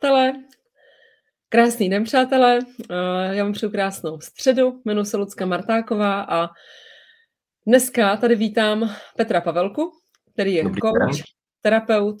Tele. 0.00 0.32
Krásný 1.48 1.90
den, 1.90 2.04
přátelé. 2.04 2.58
Eh, 2.90 3.36
já 3.36 3.44
vám 3.44 3.52
přeju 3.52 3.72
krásnou 3.72 4.20
středu. 4.20 4.82
Jmenuji 4.84 5.04
se 5.04 5.16
Lucka 5.16 5.46
Martáková 5.46 6.22
a 6.22 6.48
dneska 7.66 8.16
tady 8.16 8.34
vítám 8.34 8.94
Petra 9.16 9.40
Pavelku, 9.40 9.92
který 10.32 10.54
je 10.54 10.62
Dobrý 10.64 10.80
coach, 10.80 11.22
terapeut 11.60 12.16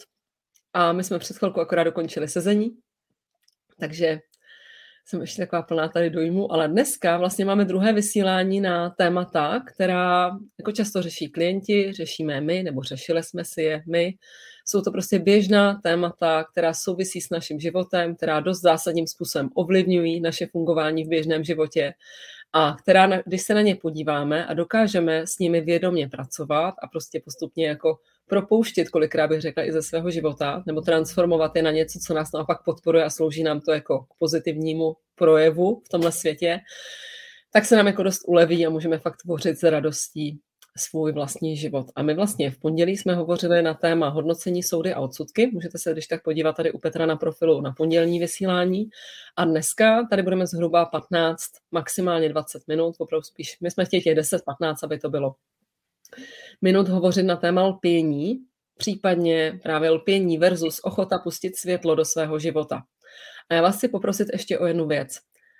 a 0.72 0.92
my 0.92 1.04
jsme 1.04 1.18
před 1.18 1.38
chvilkou 1.38 1.60
akorát 1.60 1.84
dokončili 1.84 2.28
sezení, 2.28 2.70
takže 3.80 4.18
jsem 5.04 5.20
ještě 5.20 5.42
taková 5.42 5.62
plná 5.62 5.88
tady 5.88 6.10
dojmu, 6.10 6.52
ale 6.52 6.68
dneska 6.68 7.16
vlastně 7.16 7.44
máme 7.44 7.64
druhé 7.64 7.92
vysílání 7.92 8.60
na 8.60 8.90
témata, 8.90 9.62
která 9.74 10.30
jako 10.58 10.72
často 10.72 11.02
řeší 11.02 11.28
klienti, 11.28 11.92
řešíme 11.92 12.40
my, 12.40 12.62
nebo 12.62 12.82
řešili 12.82 13.22
jsme 13.22 13.44
si 13.44 13.62
je 13.62 13.82
my. 13.90 14.14
Jsou 14.70 14.82
to 14.82 14.90
prostě 14.90 15.18
běžná 15.18 15.80
témata, 15.82 16.44
která 16.44 16.74
souvisí 16.74 17.20
s 17.20 17.30
naším 17.30 17.60
životem, 17.60 18.16
která 18.16 18.40
dost 18.40 18.60
zásadním 18.60 19.06
způsobem 19.06 19.48
ovlivňují 19.54 20.20
naše 20.20 20.46
fungování 20.46 21.04
v 21.04 21.08
běžném 21.08 21.44
životě 21.44 21.94
a 22.52 22.76
která, 22.82 23.22
když 23.26 23.42
se 23.42 23.54
na 23.54 23.60
ně 23.60 23.76
podíváme 23.76 24.46
a 24.46 24.54
dokážeme 24.54 25.26
s 25.26 25.38
nimi 25.38 25.60
vědomě 25.60 26.08
pracovat 26.08 26.74
a 26.82 26.86
prostě 26.86 27.20
postupně 27.24 27.66
jako 27.66 27.98
propouštět, 28.26 28.88
kolikrát 28.88 29.28
bych 29.28 29.40
řekla, 29.40 29.64
i 29.64 29.72
ze 29.72 29.82
svého 29.82 30.10
života, 30.10 30.62
nebo 30.66 30.80
transformovat 30.80 31.56
je 31.56 31.62
na 31.62 31.70
něco, 31.70 31.98
co 32.06 32.14
nás 32.14 32.32
naopak 32.32 32.64
podporuje 32.64 33.04
a 33.04 33.10
slouží 33.10 33.42
nám 33.42 33.60
to 33.60 33.72
jako 33.72 33.98
k 33.98 34.14
pozitivnímu 34.18 34.96
projevu 35.14 35.82
v 35.86 35.88
tomhle 35.88 36.12
světě, 36.12 36.58
tak 37.52 37.64
se 37.64 37.76
nám 37.76 37.86
jako 37.86 38.02
dost 38.02 38.20
uleví 38.26 38.66
a 38.66 38.70
můžeme 38.70 38.98
fakt 38.98 39.16
tvořit 39.22 39.58
s 39.58 39.62
radostí 39.62 40.40
svůj 40.78 41.12
vlastní 41.12 41.56
život. 41.56 41.86
A 41.96 42.02
my 42.02 42.14
vlastně 42.14 42.50
v 42.50 42.58
pondělí 42.58 42.96
jsme 42.96 43.14
hovořili 43.14 43.62
na 43.62 43.74
téma 43.74 44.08
hodnocení 44.08 44.62
soudy 44.62 44.94
a 44.94 45.00
odsudky. 45.00 45.50
Můžete 45.52 45.78
se 45.78 45.92
když 45.92 46.06
tak 46.06 46.22
podívat 46.22 46.56
tady 46.56 46.72
u 46.72 46.78
Petra 46.78 47.06
na 47.06 47.16
profilu 47.16 47.60
na 47.60 47.72
pondělní 47.72 48.20
vysílání. 48.20 48.90
A 49.36 49.44
dneska 49.44 50.06
tady 50.10 50.22
budeme 50.22 50.46
zhruba 50.46 50.84
15, 50.84 51.42
maximálně 51.70 52.28
20 52.28 52.62
minut, 52.68 52.94
opravdu 52.98 53.22
spíš, 53.22 53.56
my 53.60 53.70
jsme 53.70 53.84
chtěli 53.84 54.02
těch 54.02 54.16
10-15, 54.16 54.74
aby 54.82 54.98
to 54.98 55.10
bylo 55.10 55.34
minut 56.62 56.88
hovořit 56.88 57.22
na 57.22 57.36
téma 57.36 57.66
lpění, 57.66 58.38
případně 58.76 59.60
právě 59.62 59.90
lpění 59.90 60.38
versus 60.38 60.80
ochota 60.82 61.18
pustit 61.18 61.56
světlo 61.56 61.94
do 61.94 62.04
svého 62.04 62.38
života. 62.38 62.82
A 63.50 63.54
já 63.54 63.62
vás 63.62 63.76
chci 63.76 63.88
poprosit 63.88 64.28
ještě 64.32 64.58
o 64.58 64.66
jednu 64.66 64.86
věc. 64.86 65.18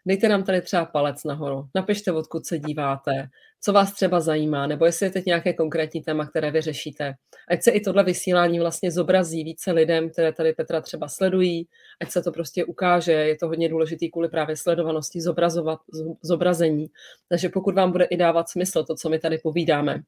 Dejte 0.09 0.29
nám 0.29 0.45
tady 0.45 0.63
třeba 0.63 0.85
palec 0.85 1.25
nahoru, 1.25 1.69
napište, 1.75 2.13
odkud 2.13 2.47
se 2.47 2.59
díváte, 2.59 3.29
co 3.61 3.73
vás 3.73 3.93
třeba 3.93 4.21
zajímá, 4.21 4.67
nebo 4.67 4.87
jestli 4.87 5.07
je 5.07 5.11
teď 5.11 5.27
nějaké 5.27 5.53
konkrétní 5.53 6.03
téma, 6.03 6.27
které 6.27 6.51
vy 6.51 6.61
řešíte. 6.61 7.15
Ať 7.49 7.63
se 7.63 7.71
i 7.71 7.81
tohle 7.81 8.05
vysílání 8.05 8.61
vlastně 8.61 8.91
zobrazí 8.91 9.45
více 9.45 9.73
lidem, 9.73 10.11
které 10.11 10.33
tady 10.33 10.53
Petra 10.53 10.81
třeba 10.81 11.09
sledují, 11.09 11.69
ať 12.01 12.11
se 12.11 12.23
to 12.23 12.33
prostě 12.33 12.65
ukáže, 12.65 13.13
je 13.13 13.37
to 13.37 13.49
hodně 13.49 13.69
důležitý 13.69 14.11
kvůli 14.11 14.29
právě 14.29 14.57
sledovanosti, 14.57 15.21
zobrazovat, 15.21 15.79
zobrazení. 16.23 16.87
Takže 17.29 17.49
pokud 17.49 17.75
vám 17.75 17.93
bude 17.93 18.05
i 18.05 18.17
dávat 18.17 18.49
smysl 18.49 18.85
to, 18.85 18.95
co 18.95 19.09
my 19.09 19.19
tady 19.19 19.39
povídáme, 19.39 20.03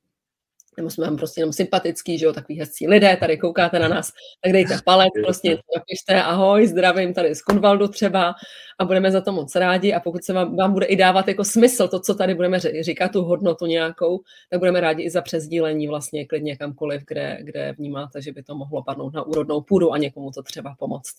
nebo 0.81 0.91
jsme 0.91 1.07
vám 1.07 1.17
prostě 1.17 1.41
jenom 1.41 1.53
sympatický, 1.53 2.19
že 2.19 2.27
jo, 2.27 2.33
takový 2.33 2.59
hezcí 2.59 2.89
lidé, 2.89 3.17
tady 3.17 3.39
koukáte 3.39 3.79
na 3.79 3.89
nás, 3.89 4.13
tak 4.45 4.53
dejte 4.53 4.79
palec, 4.85 5.11
prostě 5.25 5.59
napište 5.77 6.23
ahoj, 6.23 6.67
zdravím 6.67 7.15
tady 7.15 7.35
z 7.35 7.43
Kunvaldu 7.43 7.89
třeba 7.89 8.35
a 8.79 8.85
budeme 8.85 9.11
za 9.11 9.21
to 9.21 9.33
moc 9.33 9.55
rádi 9.55 9.93
a 9.93 10.01
pokud 10.01 10.25
se 10.25 10.33
vám, 10.33 10.57
vám 10.57 10.73
bude 10.73 10.87
i 10.87 10.97
dávat 10.97 11.29
jako 11.29 11.45
smysl 11.45 11.89
to, 11.89 12.01
co 12.01 12.15
tady 12.15 12.35
budeme 12.35 12.61
říkat, 12.81 13.13
tu 13.13 13.23
hodnotu 13.23 13.67
nějakou, 13.67 14.21
tak 14.51 14.59
budeme 14.59 14.81
rádi 14.81 15.03
i 15.03 15.11
za 15.11 15.23
přezdílení 15.23 15.89
vlastně 15.89 16.27
klidně 16.27 16.57
kamkoliv, 16.57 17.03
kde, 17.07 17.39
kde 17.43 17.75
vnímáte, 17.79 18.23
že 18.23 18.33
by 18.33 18.43
to 18.43 18.55
mohlo 18.55 18.83
padnout 18.83 19.15
na 19.15 19.23
úrodnou 19.23 19.61
půdu 19.61 19.93
a 19.93 19.99
někomu 19.99 20.31
to 20.31 20.43
třeba 20.43 20.75
pomoct. 20.79 21.15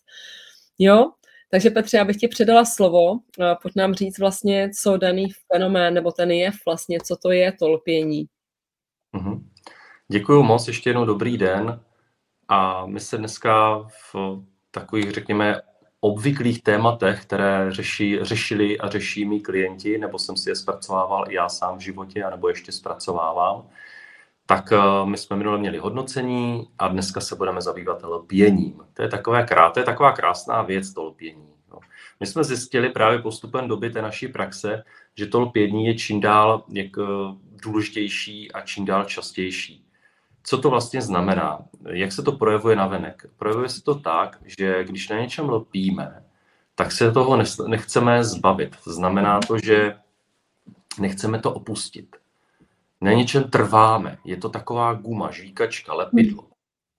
Jo, 0.79 1.11
takže 1.51 1.69
Petře, 1.69 1.97
já 1.97 2.05
bych 2.05 2.17
ti 2.17 2.27
předala 2.27 2.65
slovo, 2.65 3.19
pojď 3.61 3.75
nám 3.75 3.93
říct 3.93 4.19
vlastně, 4.19 4.69
co 4.81 4.97
daný 4.97 5.27
fenomén 5.53 5.93
nebo 5.93 6.11
ten 6.11 6.31
jev 6.31 6.55
vlastně, 6.65 6.99
co 7.05 7.15
to 7.15 7.31
je 7.31 7.51
to 7.51 7.69
lpění. 7.69 8.25
Mm-hmm. 9.15 9.50
Děkuji 10.11 10.43
moc, 10.43 10.67
ještě 10.67 10.89
jednou 10.89 11.05
dobrý 11.05 11.37
den. 11.37 11.79
A 12.47 12.85
my 12.85 12.99
se 12.99 13.17
dneska 13.17 13.79
v 14.13 14.15
takových, 14.71 15.11
řekněme, 15.11 15.61
obvyklých 15.99 16.63
tématech, 16.63 17.21
které 17.21 17.65
řeší, 17.71 18.19
řešili 18.21 18.79
a 18.79 18.89
řeší 18.89 19.25
mý 19.25 19.41
klienti, 19.41 19.97
nebo 19.97 20.19
jsem 20.19 20.37
si 20.37 20.49
je 20.49 20.55
zpracovával 20.55 21.25
i 21.29 21.35
já 21.35 21.49
sám 21.49 21.77
v 21.77 21.81
životě, 21.81 22.23
anebo 22.23 22.49
ještě 22.49 22.71
zpracovávám, 22.71 23.67
tak 24.45 24.71
eh, 24.71 24.77
my 25.05 25.17
jsme 25.17 25.37
minule 25.37 25.57
měli 25.57 25.77
hodnocení 25.77 26.67
a 26.79 26.87
dneska 26.87 27.21
se 27.21 27.35
budeme 27.35 27.61
zabývat 27.61 28.03
lpěním. 28.03 28.81
To 28.93 29.01
je, 29.01 29.07
takové, 29.07 29.45
to 29.73 29.79
je 29.79 29.85
taková 29.85 30.11
krásná 30.11 30.61
věc, 30.61 30.93
to 30.93 31.03
lpění. 31.03 31.53
No. 31.71 31.79
My 32.19 32.27
jsme 32.27 32.43
zjistili 32.43 32.89
právě 32.89 33.19
postupem 33.19 33.67
doby 33.67 33.89
té 33.89 34.01
naší 34.01 34.27
praxe, 34.27 34.83
že 35.17 35.25
to 35.27 35.39
lpění 35.39 35.85
je 35.85 35.95
čím 35.95 36.21
dál 36.21 36.63
eh, 36.77 36.89
důležitější 37.63 38.51
a 38.51 38.61
čím 38.61 38.85
dál 38.85 39.05
častější. 39.05 39.90
Co 40.43 40.57
to 40.57 40.69
vlastně 40.69 41.01
znamená? 41.01 41.59
Jak 41.89 42.11
se 42.11 42.23
to 42.23 42.31
projevuje 42.31 42.75
na 42.75 42.87
venek? 42.87 43.25
Projevuje 43.37 43.69
se 43.69 43.83
to 43.83 43.95
tak, 43.95 44.37
že 44.45 44.83
když 44.83 45.09
na 45.09 45.19
něčem 45.19 45.49
lpíme, 45.49 46.23
tak 46.75 46.91
se 46.91 47.11
toho 47.11 47.43
nechceme 47.67 48.23
zbavit. 48.23 48.77
Znamená 48.85 49.39
to, 49.39 49.57
že 49.57 49.97
nechceme 50.99 51.39
to 51.39 51.53
opustit. 51.53 52.15
Na 53.01 53.11
něčem 53.11 53.43
trváme. 53.43 54.17
Je 54.23 54.37
to 54.37 54.49
taková 54.49 54.93
guma, 54.93 55.31
žvíkačka, 55.31 55.93
lepidlo. 55.93 56.43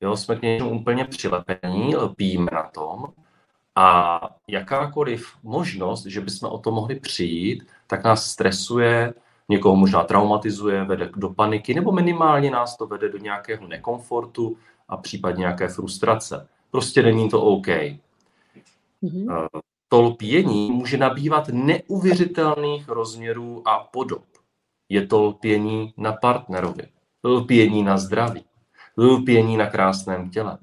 Jo, 0.00 0.16
jsme 0.16 0.36
k 0.36 0.42
něčemu 0.42 0.70
úplně 0.70 1.04
přilepení, 1.04 1.96
lpíme 1.96 2.50
na 2.52 2.62
tom 2.62 3.06
a 3.74 4.20
jakákoliv 4.48 5.36
možnost, 5.42 6.06
že 6.06 6.20
bychom 6.20 6.50
o 6.50 6.58
to 6.58 6.70
mohli 6.70 7.00
přijít, 7.00 7.66
tak 7.86 8.04
nás 8.04 8.30
stresuje, 8.30 9.14
někoho 9.48 9.76
možná 9.76 10.04
traumatizuje, 10.04 10.84
vede 10.84 11.10
do 11.16 11.30
paniky, 11.30 11.74
nebo 11.74 11.92
minimálně 11.92 12.50
nás 12.50 12.76
to 12.76 12.86
vede 12.86 13.08
do 13.08 13.18
nějakého 13.18 13.66
nekomfortu 13.66 14.56
a 14.88 14.96
případně 14.96 15.40
nějaké 15.40 15.68
frustrace. 15.68 16.48
Prostě 16.70 17.02
není 17.02 17.28
to 17.28 17.42
OK. 17.42 17.66
Mm-hmm. 19.02 19.48
To 19.88 20.02
lpění 20.02 20.70
může 20.70 20.96
nabývat 20.96 21.48
neuvěřitelných 21.48 22.88
rozměrů 22.88 23.62
a 23.68 23.78
podob. 23.78 24.24
Je 24.88 25.06
to 25.06 25.22
lpění 25.22 25.94
na 25.96 26.12
partnerovi, 26.12 26.88
lpění 27.24 27.82
na 27.82 27.98
zdraví, 27.98 28.44
lpění 28.98 29.56
na 29.56 29.66
krásném 29.66 30.30
těle, 30.30 30.58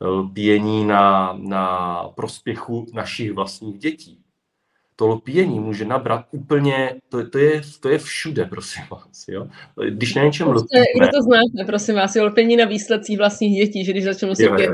lpění 0.00 0.84
na, 0.84 1.32
na 1.38 2.02
prospěchu 2.14 2.86
našich 2.94 3.32
vlastních 3.32 3.78
dětí, 3.78 4.17
to 4.98 5.06
lpění 5.06 5.60
může 5.60 5.84
nabrat 5.84 6.26
úplně, 6.30 6.94
to, 7.08 7.30
to, 7.30 7.38
je, 7.38 7.62
to 7.80 7.88
je 7.88 7.98
všude, 7.98 8.44
prosím 8.44 8.82
vás. 8.90 9.24
Jo? 9.28 9.48
Když 9.90 10.14
na 10.14 10.24
něčem 10.24 10.46
prostě, 10.48 10.80
lpíme... 10.80 11.06
Kde 11.06 11.18
to 11.18 11.22
znáte, 11.22 11.66
prosím 11.66 11.94
vás, 11.94 12.16
je 12.16 12.22
lpění 12.22 12.56
na 12.56 12.64
výsledcích 12.64 13.18
vlastních 13.18 13.56
dětí, 13.56 13.84
že 13.84 13.92
když 13.92 14.04
začnou 14.04 14.34
si 14.34 14.48
pět, 14.56 14.70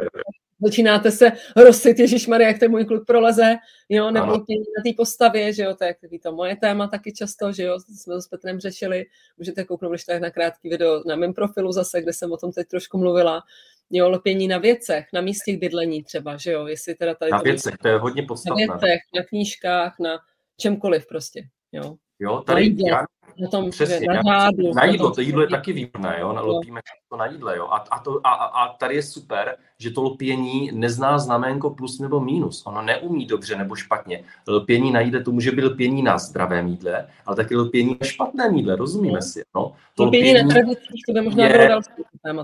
začínáte 0.63 1.11
se 1.11 1.33
rosit, 1.57 1.99
Ježíš 1.99 2.27
Maria, 2.27 2.49
jak 2.49 2.59
ten 2.59 2.71
můj 2.71 2.85
kluk 2.85 3.07
proleze, 3.07 3.57
jo, 3.89 4.11
nebo 4.11 4.27
na 4.27 4.83
té 4.85 4.91
postavě, 4.97 5.53
že 5.53 5.63
jo, 5.63 5.75
to 5.75 5.85
je 5.85 5.95
to 6.23 6.33
moje 6.33 6.57
téma 6.57 6.87
taky 6.87 7.13
často, 7.13 7.53
že 7.53 7.63
jo, 7.63 7.79
jsme 7.81 8.15
to 8.15 8.23
s 8.23 8.29
Petrem 8.29 8.61
řešili, 8.61 9.05
můžete 9.39 9.65
kouknout, 9.65 9.93
když 9.93 10.05
tak 10.05 10.23
na 10.23 10.31
krátký 10.31 10.69
video 10.69 11.03
na 11.07 11.17
mém 11.17 11.35
profilu 11.35 11.73
zase, 11.73 12.03
kde 12.03 12.13
jsem 12.13 12.33
o 12.33 12.37
tom 12.37 12.53
teď 12.53 12.69
trošku 12.69 12.99
mluvila, 12.99 13.43
jo, 13.91 14.09
lpění 14.09 14.49
na 14.49 14.59
věcech, 14.59 15.07
na 15.13 15.21
místě 15.21 15.57
bydlení 15.57 16.03
třeba, 16.03 16.37
že 16.37 16.53
jo, 16.53 16.67
jestli 16.67 16.95
teda 16.95 17.15
tady... 17.15 17.31
Na 17.31 17.39
věcech, 17.39 17.75
to 17.83 17.89
je 17.89 17.99
hodně 17.99 18.23
podstatné. 18.23 18.67
Na 18.67 18.75
věcech, 18.75 19.01
na 19.17 19.23
knížkách, 19.23 19.99
na 20.01 20.19
čemkoliv 20.61 21.07
prostě, 21.07 21.43
jo. 21.73 21.97
Jo, 22.25 22.43
tady 22.47 22.75
já, 22.79 23.05
na 23.39 23.49
tom, 23.49 23.71
Přesně, 23.71 24.07
na, 24.07 24.23
řádu, 24.23 24.75
na 24.75 24.85
jídlo, 24.85 25.11
to 25.11 25.21
jídlo 25.21 25.41
je 25.41 25.49
taky 25.49 25.73
výborné, 25.73 26.17
jo, 26.21 26.37
lopíme 26.41 26.81
to 27.09 27.17
na 27.17 27.27
jídle, 27.27 27.57
jo, 27.57 27.67
a, 27.67 27.77
a, 27.77 27.99
to, 27.99 28.21
a, 28.25 28.31
a 28.33 28.73
tady 28.73 28.95
je 28.95 29.03
super, 29.03 29.57
že 29.79 29.91
to 29.91 30.03
lpění 30.03 30.71
nezná 30.73 31.19
znamenko 31.19 31.71
plus 31.71 31.99
nebo 31.99 32.21
minus, 32.21 32.67
ono 32.67 32.83
neumí 32.83 33.27
dobře 33.27 33.57
nebo 33.57 33.75
špatně. 33.75 34.25
Lpění 34.49 34.93
na 34.93 35.01
jídle, 35.01 35.23
to 35.23 35.33
může 35.33 35.53
být 35.53 35.65
lpění 35.65 36.03
na 36.03 36.19
zdravém 36.19 36.69
jídle, 36.69 37.07
ale 37.27 37.37
taky 37.37 37.57
lpění 37.57 37.97
na 38.01 38.07
špatném 38.07 38.55
jídle, 38.55 38.77
rozumíme 38.77 39.23
si, 39.23 39.43
no. 39.55 39.73
To 39.95 40.05
lpění, 40.05 40.31
lpění 40.31 40.49
na 40.49 40.55
tradicích, 40.55 41.03
to 41.07 41.13
by 41.13 41.21
možná 41.21 41.45
je. 41.45 41.71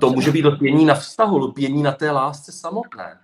To 0.01 0.11
může 0.11 0.33
být 0.33 0.45
lpění 0.45 0.85
na 0.85 0.95
vztahu, 0.95 1.39
lpění 1.39 1.83
na 1.83 1.93
té 1.93 2.11
lásce 2.11 2.53
samotné 2.53 3.19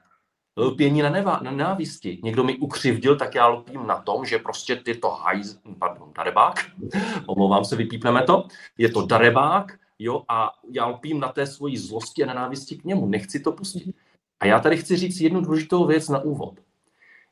lpění 0.56 1.02
na, 1.02 1.10
nevá, 1.10 1.40
na 1.42 1.50
nenávisti. 1.50 2.18
Někdo 2.22 2.44
mi 2.44 2.56
ukřivdil, 2.56 3.16
tak 3.16 3.34
já 3.34 3.46
lpím 3.46 3.86
na 3.86 4.00
tom, 4.00 4.24
že 4.24 4.38
prostě 4.38 4.76
ty 4.76 4.94
to 4.94 5.10
hajz, 5.10 5.58
pardon, 5.78 6.12
darebák, 6.16 6.64
omlouvám 7.26 7.64
se, 7.64 7.76
vypípneme 7.76 8.22
to, 8.22 8.46
je 8.78 8.88
to 8.88 9.06
darebák, 9.06 9.78
jo, 9.98 10.22
a 10.28 10.52
já 10.70 10.86
lpím 10.86 11.20
na 11.20 11.28
té 11.28 11.46
svoji 11.46 11.78
zlosti 11.78 12.24
a 12.24 12.26
nenávisti 12.26 12.76
k 12.76 12.84
němu, 12.84 13.06
nechci 13.06 13.40
to 13.40 13.52
pustit. 13.52 13.94
A 14.40 14.46
já 14.46 14.60
tady 14.60 14.76
chci 14.76 14.96
říct 14.96 15.20
jednu 15.20 15.40
důležitou 15.40 15.86
věc 15.86 16.08
na 16.08 16.18
úvod. 16.18 16.54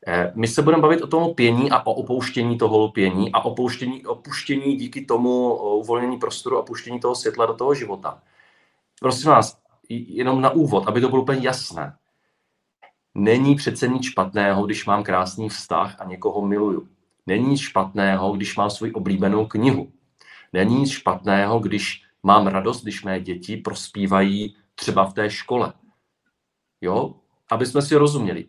Eh, 0.06 0.32
my 0.34 0.48
se 0.48 0.62
budeme 0.62 0.82
bavit 0.82 1.02
o 1.02 1.06
tom 1.06 1.22
lpění 1.22 1.70
a 1.70 1.86
o 1.86 1.92
opouštění 1.92 2.58
toho 2.58 2.78
lpění 2.78 3.32
a 3.32 3.44
opouštění, 3.44 4.06
opuštění 4.06 4.76
díky 4.76 5.04
tomu 5.04 5.54
uvolnění 5.54 6.18
prostoru 6.18 6.56
a 6.56 6.60
opuštění 6.60 7.00
toho 7.00 7.14
světla 7.14 7.46
do 7.46 7.54
toho 7.54 7.74
života. 7.74 8.22
Prosím 9.00 9.30
vás, 9.30 9.58
jenom 9.88 10.40
na 10.40 10.50
úvod, 10.50 10.84
aby 10.86 11.00
to 11.00 11.08
bylo 11.08 11.22
úplně 11.22 11.40
jasné 11.40 11.96
Není 13.14 13.54
přece 13.54 13.88
nic 13.88 14.04
špatného, 14.04 14.66
když 14.66 14.86
mám 14.86 15.02
krásný 15.02 15.48
vztah 15.48 16.00
a 16.00 16.04
někoho 16.04 16.46
miluju. 16.46 16.88
Není 17.26 17.46
nic 17.46 17.60
špatného, 17.60 18.32
když 18.32 18.56
mám 18.56 18.70
svoji 18.70 18.92
oblíbenou 18.92 19.46
knihu. 19.46 19.92
Není 20.52 20.80
nic 20.80 20.90
špatného, 20.90 21.58
když 21.58 22.02
mám 22.22 22.46
radost, 22.46 22.82
když 22.82 23.04
mé 23.04 23.20
děti 23.20 23.56
prospívají 23.56 24.56
třeba 24.74 25.04
v 25.04 25.14
té 25.14 25.30
škole. 25.30 25.72
Jo? 26.80 27.14
Aby 27.50 27.66
jsme 27.66 27.82
si 27.82 27.96
rozuměli. 27.96 28.46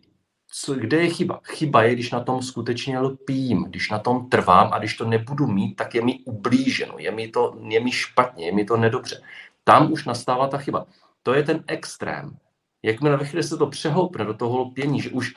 Co, 0.48 0.74
kde 0.74 0.96
je 0.96 1.10
chyba? 1.10 1.40
Chyba 1.44 1.82
je, 1.82 1.94
když 1.94 2.10
na 2.10 2.20
tom 2.20 2.42
skutečně 2.42 2.98
lpím, 2.98 3.64
když 3.64 3.90
na 3.90 3.98
tom 3.98 4.28
trvám 4.28 4.72
a 4.72 4.78
když 4.78 4.96
to 4.96 5.04
nebudu 5.04 5.46
mít, 5.46 5.74
tak 5.74 5.94
je 5.94 6.04
mi 6.04 6.18
ublíženo, 6.24 6.94
je 6.98 7.10
mi 7.10 7.28
to 7.28 7.58
je 7.68 7.80
mi 7.80 7.92
špatně, 7.92 8.46
je 8.46 8.52
mi 8.52 8.64
to 8.64 8.76
nedobře. 8.76 9.22
Tam 9.64 9.92
už 9.92 10.04
nastává 10.04 10.48
ta 10.48 10.58
chyba. 10.58 10.86
To 11.22 11.34
je 11.34 11.42
ten 11.42 11.64
extrém. 11.66 12.36
Jakmile 12.86 13.16
ve 13.16 13.24
chvíli 13.24 13.42
se 13.42 13.56
to 13.56 13.66
přehoupne 13.66 14.24
do 14.24 14.34
toho 14.34 14.58
lpění, 14.58 15.00
že 15.00 15.10
už 15.10 15.34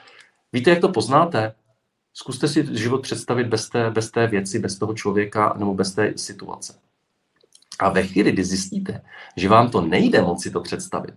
víte, 0.54 0.70
jak 0.70 0.80
to 0.80 0.90
poznáte? 0.90 1.56
Zkuste 2.14 2.48
si 2.48 2.78
život 2.78 3.02
představit 3.02 3.48
bez 3.48 3.70
té, 3.70 3.92
bez 3.92 4.12
té 4.12 4.28
věci, 4.28 4.60
bez 4.60 4.78
toho 4.78 4.94
člověka 4.94 5.56
nebo 5.58 5.74
bez 5.74 5.94
té 5.94 6.14
situace. 6.18 6.80
A 7.80 7.90
ve 7.90 8.04
chvíli, 8.04 8.32
kdy 8.32 8.44
zjistíte, 8.44 9.02
že 9.36 9.50
vám 9.50 9.70
to 9.70 9.82
nejde 9.82 10.22
moci 10.22 10.52
to 10.52 10.62
představit, 10.62 11.14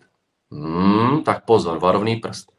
hmm, 0.52 1.22
tak 1.22 1.44
pozor, 1.44 1.78
varovný 1.78 2.16
prst. 2.16 2.52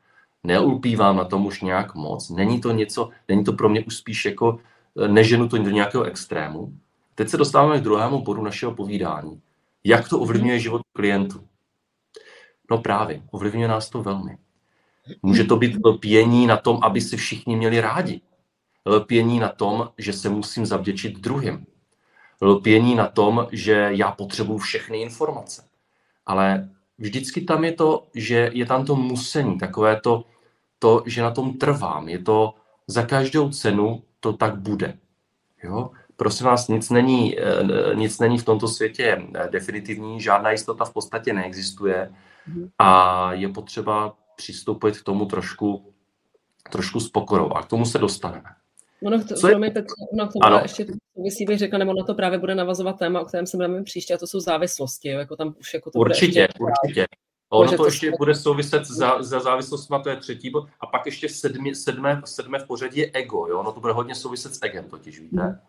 Neulpívám 0.43 1.17
na 1.17 1.25
tom 1.25 1.45
už 1.45 1.61
nějak 1.61 1.95
moc. 1.95 2.29
Není 2.29 2.61
to 2.61 2.71
něco, 2.71 3.09
není 3.27 3.43
to 3.43 3.53
pro 3.53 3.69
mě 3.69 3.83
už 3.83 3.95
spíš 3.95 4.25
jako, 4.25 4.59
eh, 5.03 5.07
neženu 5.07 5.49
to 5.49 5.57
do 5.57 5.69
nějakého 5.69 6.03
extrému. 6.03 6.73
Teď 7.15 7.29
se 7.29 7.37
dostáváme 7.37 7.79
k 7.79 7.83
druhému 7.83 8.21
bodu 8.21 8.43
našeho 8.43 8.75
povídání. 8.75 9.41
Jak 9.83 10.09
to 10.09 10.19
ovlivňuje 10.19 10.59
život 10.59 10.81
klientů? 10.95 11.43
No 12.73 12.81
právě, 12.81 13.21
ovlivňuje 13.31 13.67
nás 13.67 13.89
to 13.89 14.03
velmi. 14.03 14.37
Může 15.21 15.43
to 15.43 15.57
být 15.57 15.85
lpění 15.85 16.47
na 16.47 16.57
tom, 16.57 16.79
aby 16.81 17.01
si 17.01 17.17
všichni 17.17 17.55
měli 17.55 17.81
rádi. 17.81 18.21
Lpění 18.85 19.39
na 19.39 19.49
tom, 19.49 19.89
že 19.97 20.13
se 20.13 20.29
musím 20.29 20.65
zavděčit 20.65 21.19
druhým. 21.19 21.65
Lpění 22.41 22.95
na 22.95 23.07
tom, 23.07 23.47
že 23.51 23.89
já 23.91 24.11
potřebuju 24.11 24.57
všechny 24.57 25.01
informace. 25.01 25.63
Ale 26.25 26.69
vždycky 26.97 27.41
tam 27.41 27.63
je 27.63 27.71
to, 27.71 28.07
že 28.15 28.49
je 28.53 28.65
tam 28.65 28.85
to 28.85 28.95
musení, 28.95 29.57
takové 29.57 30.01
to, 30.01 30.23
to, 30.79 31.03
že 31.05 31.21
na 31.21 31.31
tom 31.31 31.57
trvám. 31.57 32.09
Je 32.09 32.19
to 32.19 32.53
za 32.87 33.05
každou 33.05 33.49
cenu 33.49 34.03
to 34.19 34.33
tak 34.33 34.55
bude. 34.55 34.97
Jo? 35.63 35.89
Prosím 36.15 36.45
vás, 36.45 36.67
nic 36.67 36.89
není, 36.89 37.39
eh, 37.39 37.95
nic 37.95 38.19
není 38.19 38.37
v 38.37 38.45
tomto 38.45 38.67
světě 38.67 39.27
eh, 39.35 39.47
definitivní, 39.51 40.21
žádná 40.21 40.51
jistota 40.51 40.85
v 40.85 40.93
podstatě 40.93 41.33
neexistuje. 41.33 42.11
A 42.79 43.33
je 43.33 43.49
potřeba 43.49 44.17
přistupit 44.35 44.97
k 44.97 45.03
tomu 45.03 45.25
trošku, 45.25 45.93
trošku 46.71 46.99
s 46.99 47.09
pokorou 47.09 47.49
a 47.49 47.63
k 47.63 47.69
tomu 47.69 47.85
se 47.85 47.97
dostaneme. 47.97 48.49
Ono, 49.03 49.23
to, 49.23 49.35
Co 49.35 49.47
je... 49.47 49.71
Petře, 49.71 49.95
ono 50.13 50.27
to 50.27 50.39
ano. 50.41 50.59
ještě 50.61 50.85
souvisí, 51.15 51.45
bych 51.45 51.59
řekla, 51.59 51.79
nebo 51.79 51.93
na 51.93 52.03
to 52.05 52.13
právě 52.13 52.39
bude 52.39 52.55
navazovat 52.55 52.99
téma, 52.99 53.21
o 53.21 53.25
kterém 53.25 53.47
se 53.47 53.57
budeme 53.57 53.83
příště, 53.83 54.13
a 54.13 54.17
to 54.17 54.27
jsou 54.27 54.39
závislosti. 54.39 55.09
Jo? 55.09 55.19
Jako 55.19 55.35
tam 55.35 55.55
už 55.59 55.73
jako 55.73 55.91
to 55.91 55.99
určitě, 55.99 56.39
ještě... 56.39 56.59
určitě. 56.59 57.05
Ono 57.49 57.71
to, 57.71 57.77
to 57.77 57.85
ještě 57.85 58.09
se... 58.09 58.15
bude 58.17 58.35
souviset 58.35 58.85
za, 58.85 59.23
za 59.23 59.39
závislostma, 59.39 59.99
to 59.99 60.09
je 60.09 60.15
třetí 60.15 60.49
bod. 60.49 60.67
A 60.79 60.85
pak 60.85 61.05
ještě 61.05 61.29
sedmi, 61.29 61.75
sedmé, 61.75 62.21
sedmé 62.25 62.59
v 62.59 62.67
pořadí 62.67 62.99
je 62.99 63.11
ego. 63.13 63.47
Jo? 63.47 63.59
Ono 63.59 63.71
to 63.71 63.79
bude 63.79 63.93
hodně 63.93 64.15
souviset 64.15 64.55
s 64.55 64.59
egem 64.61 64.89
totiž, 64.89 65.19
víte? 65.19 65.41
Hmm. 65.41 65.59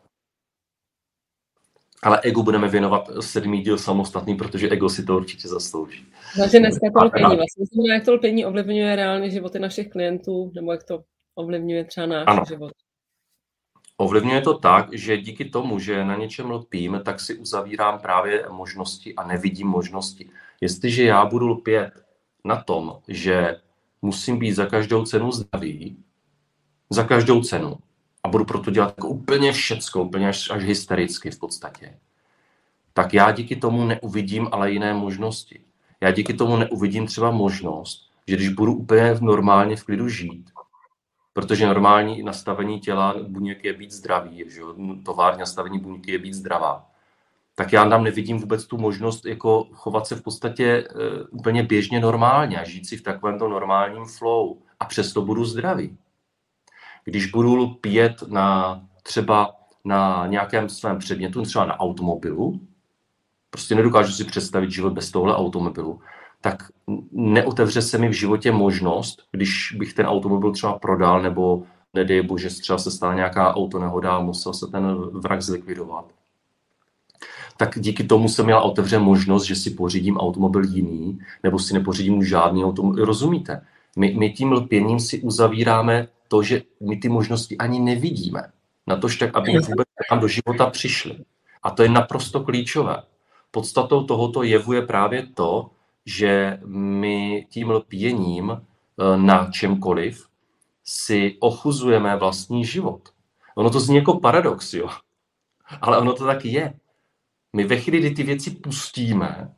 Ale 2.04 2.20
ego 2.22 2.42
budeme 2.42 2.68
věnovat 2.68 3.10
sedmý 3.20 3.62
díl 3.62 3.78
samostatný, 3.78 4.34
protože 4.34 4.68
ego 4.68 4.88
si 4.88 5.04
to 5.04 5.16
určitě 5.16 5.48
zaslouží. 5.48 6.06
Takže 6.36 6.58
dneska 6.58 6.86
to 6.98 7.04
lpění. 7.04 7.36
Vlastně, 7.36 7.92
jak 7.92 8.04
to 8.04 8.14
lpění 8.14 8.46
ovlivňuje 8.46 8.96
reálně 8.96 9.30
životy 9.30 9.58
našich 9.58 9.88
klientů, 9.88 10.52
nebo 10.54 10.72
jak 10.72 10.84
to 10.84 11.02
ovlivňuje 11.34 11.84
třeba 11.84 12.06
náš 12.06 12.24
ano. 12.26 12.44
život. 12.48 12.72
Ovlivňuje 13.96 14.40
to 14.40 14.58
tak, 14.58 14.88
že 14.92 15.16
díky 15.16 15.44
tomu, 15.44 15.78
že 15.78 16.04
na 16.04 16.16
něčem 16.16 16.50
lpím, 16.50 17.00
tak 17.04 17.20
si 17.20 17.34
uzavírám 17.34 17.98
právě 17.98 18.44
možnosti 18.50 19.14
a 19.14 19.26
nevidím 19.26 19.66
možnosti. 19.66 20.30
Jestliže 20.60 21.04
já 21.04 21.24
budu 21.24 21.46
lpět 21.48 21.90
na 22.44 22.62
tom, 22.62 22.98
že 23.08 23.56
musím 24.02 24.38
být 24.38 24.52
za 24.52 24.66
každou 24.66 25.04
cenu 25.04 25.32
zdravý, 25.32 25.96
za 26.90 27.04
každou 27.04 27.42
cenu, 27.42 27.76
a 28.24 28.28
budu 28.28 28.44
proto 28.44 28.70
dělat 28.70 28.94
jako 28.96 29.08
úplně 29.08 29.52
všecko, 29.52 30.02
úplně 30.02 30.28
až, 30.28 30.50
až 30.50 30.62
hystericky 30.62 31.30
v 31.30 31.38
podstatě, 31.38 31.98
tak 32.92 33.14
já 33.14 33.32
díky 33.32 33.56
tomu 33.56 33.84
neuvidím 33.84 34.48
ale 34.52 34.70
jiné 34.70 34.94
možnosti. 34.94 35.60
Já 36.00 36.10
díky 36.10 36.34
tomu 36.34 36.56
neuvidím 36.56 37.06
třeba 37.06 37.30
možnost, 37.30 38.10
že 38.28 38.36
když 38.36 38.48
budu 38.48 38.74
úplně 38.74 39.16
normálně 39.20 39.76
v 39.76 39.84
klidu 39.84 40.08
žít, 40.08 40.50
protože 41.32 41.66
normální 41.66 42.22
nastavení 42.22 42.80
těla 42.80 43.14
buněk 43.28 43.64
je 43.64 43.72
být 43.72 43.90
zdravý, 43.90 44.44
že 44.46 44.60
jo? 44.60 44.74
tovární 45.04 45.40
nastavení 45.40 45.78
buňky 45.78 46.12
je 46.12 46.18
být 46.18 46.34
zdravá, 46.34 46.86
tak 47.54 47.72
já 47.72 47.88
tam 47.88 48.04
nevidím 48.04 48.38
vůbec 48.38 48.66
tu 48.66 48.78
možnost 48.78 49.26
jako 49.26 49.68
chovat 49.72 50.06
se 50.06 50.16
v 50.16 50.22
podstatě 50.22 50.88
uh, 50.88 51.00
úplně 51.30 51.62
běžně 51.62 52.00
normálně 52.00 52.60
a 52.60 52.64
žít 52.64 52.86
si 52.88 52.96
v 52.96 53.02
takovémto 53.02 53.48
normálním 53.48 54.04
flow 54.04 54.56
a 54.80 54.84
přesto 54.84 55.22
budu 55.22 55.44
zdravý. 55.44 55.96
Když 57.04 57.26
budu 57.26 57.66
pět 57.66 58.22
na 58.28 58.80
třeba 59.02 59.52
na 59.84 60.26
nějakém 60.26 60.68
svém 60.68 60.98
předmětu, 60.98 61.42
třeba 61.42 61.64
na 61.64 61.80
automobilu, 61.80 62.60
prostě 63.50 63.74
nedokážu 63.74 64.12
si 64.12 64.24
představit 64.24 64.70
život 64.70 64.92
bez 64.92 65.10
tohle 65.10 65.36
automobilu, 65.36 66.00
tak 66.40 66.62
neotevře 67.12 67.82
se 67.82 67.98
mi 67.98 68.08
v 68.08 68.12
životě 68.12 68.52
možnost, 68.52 69.22
když 69.32 69.76
bych 69.78 69.94
ten 69.94 70.06
automobil 70.06 70.52
třeba 70.52 70.78
prodal, 70.78 71.22
nebo 71.22 71.62
nedej 71.94 72.22
bože, 72.22 72.48
třeba 72.48 72.78
se 72.78 72.90
stala 72.90 73.14
nějaká 73.14 73.54
autonehoda 73.54 74.16
a 74.16 74.20
musel 74.20 74.54
se 74.54 74.66
ten 74.66 74.94
vrak 74.94 75.42
zlikvidovat. 75.42 76.04
Tak 77.56 77.78
díky 77.80 78.04
tomu 78.04 78.28
jsem 78.28 78.44
měla 78.44 78.60
otevřen 78.60 79.02
možnost, 79.02 79.44
že 79.44 79.56
si 79.56 79.70
pořídím 79.70 80.16
automobil 80.16 80.64
jiný, 80.64 81.18
nebo 81.42 81.58
si 81.58 81.74
nepořídím 81.74 82.18
už 82.18 82.28
žádný 82.28 82.64
automobil. 82.64 83.04
Rozumíte? 83.04 83.66
My, 83.96 84.14
my 84.18 84.30
tím 84.30 84.52
lpěním 84.52 85.00
si 85.00 85.20
uzavíráme 85.20 86.08
to, 86.34 86.42
že 86.42 86.62
my 86.80 86.96
ty 86.96 87.08
možnosti 87.08 87.58
ani 87.58 87.80
nevidíme. 87.80 88.42
Na 88.86 88.96
tož 88.96 89.16
tak, 89.16 89.36
aby 89.36 89.52
vůbec 89.52 89.88
nám 90.10 90.20
do 90.20 90.28
života 90.28 90.70
přišly. 90.70 91.24
A 91.62 91.70
to 91.70 91.82
je 91.82 91.88
naprosto 91.88 92.40
klíčové. 92.40 93.02
Podstatou 93.50 94.04
tohoto 94.04 94.42
jevu 94.42 94.72
je 94.72 94.82
právě 94.82 95.26
to, 95.34 95.70
že 96.06 96.58
my 96.66 97.46
tím 97.50 97.70
lpěním 97.70 98.50
eh, 98.50 99.16
na 99.16 99.50
čemkoliv 99.50 100.26
si 100.84 101.36
ochuzujeme 101.40 102.16
vlastní 102.16 102.64
život. 102.64 103.08
Ono 103.54 103.70
to 103.70 103.80
zní 103.80 103.96
jako 103.96 104.20
paradox, 104.20 104.74
jo. 104.74 104.88
Ale 105.80 105.98
ono 105.98 106.12
to 106.12 106.26
tak 106.26 106.44
je. 106.44 106.74
My 107.56 107.64
ve 107.64 107.76
chvíli, 107.76 107.98
kdy 107.98 108.10
ty 108.10 108.22
věci 108.22 108.50
pustíme, 108.50 109.54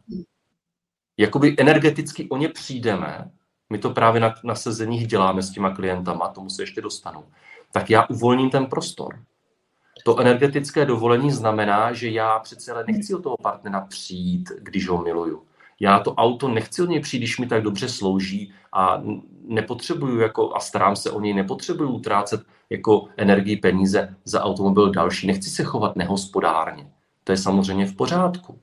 jakoby 1.16 1.56
energeticky 1.58 2.28
o 2.28 2.36
ně 2.36 2.48
přijdeme, 2.48 3.30
my 3.70 3.78
to 3.78 3.90
právě 3.90 4.20
na, 4.20 4.34
na 4.44 4.54
sezeních 4.54 5.06
děláme 5.06 5.42
s 5.42 5.50
těma 5.50 5.70
klientama, 5.70 6.28
tomu 6.28 6.50
se 6.50 6.62
ještě 6.62 6.80
dostanu, 6.80 7.24
tak 7.72 7.90
já 7.90 8.06
uvolním 8.06 8.50
ten 8.50 8.66
prostor. 8.66 9.24
To 10.04 10.18
energetické 10.18 10.84
dovolení 10.84 11.30
znamená, 11.30 11.92
že 11.92 12.08
já 12.08 12.38
přece 12.38 12.72
ale 12.72 12.84
nechci 12.86 13.14
o 13.14 13.22
toho 13.22 13.36
partnera 13.36 13.80
přijít, 13.80 14.52
když 14.62 14.88
ho 14.88 15.02
miluju 15.02 15.46
já 15.80 15.98
to 15.98 16.14
auto 16.14 16.48
nechci 16.48 16.82
od 16.82 16.88
něj 16.88 17.00
přijít, 17.00 17.20
když 17.20 17.38
mi 17.38 17.46
tak 17.46 17.62
dobře 17.62 17.88
slouží 17.88 18.52
a 18.72 19.02
nepotřebuju 19.48 20.20
jako, 20.20 20.56
a 20.56 20.60
starám 20.60 20.96
se 20.96 21.10
o 21.10 21.20
něj, 21.20 21.34
nepotřebuju 21.34 21.90
utrácet 21.90 22.40
jako 22.70 23.08
energii, 23.16 23.56
peníze 23.56 24.16
za 24.24 24.42
automobil 24.42 24.90
další. 24.90 25.26
Nechci 25.26 25.50
se 25.50 25.64
chovat 25.64 25.96
nehospodárně. 25.96 26.90
To 27.24 27.32
je 27.32 27.38
samozřejmě 27.38 27.86
v 27.86 27.96
pořádku. 27.96 28.58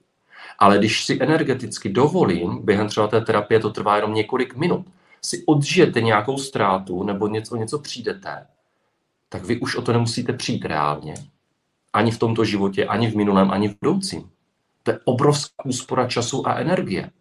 Ale 0.59 0.77
když 0.77 1.05
si 1.05 1.17
energeticky 1.21 1.89
dovolím, 1.89 2.65
během 2.65 2.87
třeba 2.87 3.07
té 3.07 3.21
terapie 3.21 3.59
to 3.59 3.69
trvá 3.69 3.95
jenom 3.95 4.13
několik 4.13 4.55
minut, 4.55 4.85
si 5.21 5.43
odžijete 5.45 6.01
nějakou 6.01 6.37
ztrátu 6.37 7.03
nebo 7.03 7.27
něco, 7.27 7.55
něco 7.55 7.79
přijdete, 7.79 8.47
tak 9.29 9.43
vy 9.43 9.59
už 9.59 9.75
o 9.75 9.81
to 9.81 9.93
nemusíte 9.93 10.33
přijít 10.33 10.65
reálně. 10.65 11.13
Ani 11.93 12.11
v 12.11 12.19
tomto 12.19 12.45
životě, 12.45 12.85
ani 12.85 13.11
v 13.11 13.15
minulém, 13.15 13.51
ani 13.51 13.69
v 13.69 13.75
budoucím. 13.81 14.31
To 14.83 14.91
je 14.91 14.99
obrovská 15.05 15.65
úspora 15.65 16.07
času 16.07 16.47
a 16.47 16.55
energie. 16.55 17.11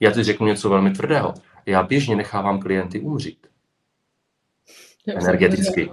Já 0.00 0.10
teď 0.10 0.24
řeknu 0.24 0.46
něco 0.46 0.70
velmi 0.70 0.90
tvrdého. 0.90 1.34
Já 1.66 1.82
běžně 1.82 2.16
nechávám 2.16 2.60
klienty 2.60 3.00
umřít. 3.00 3.46
Energeticky. 5.06 5.90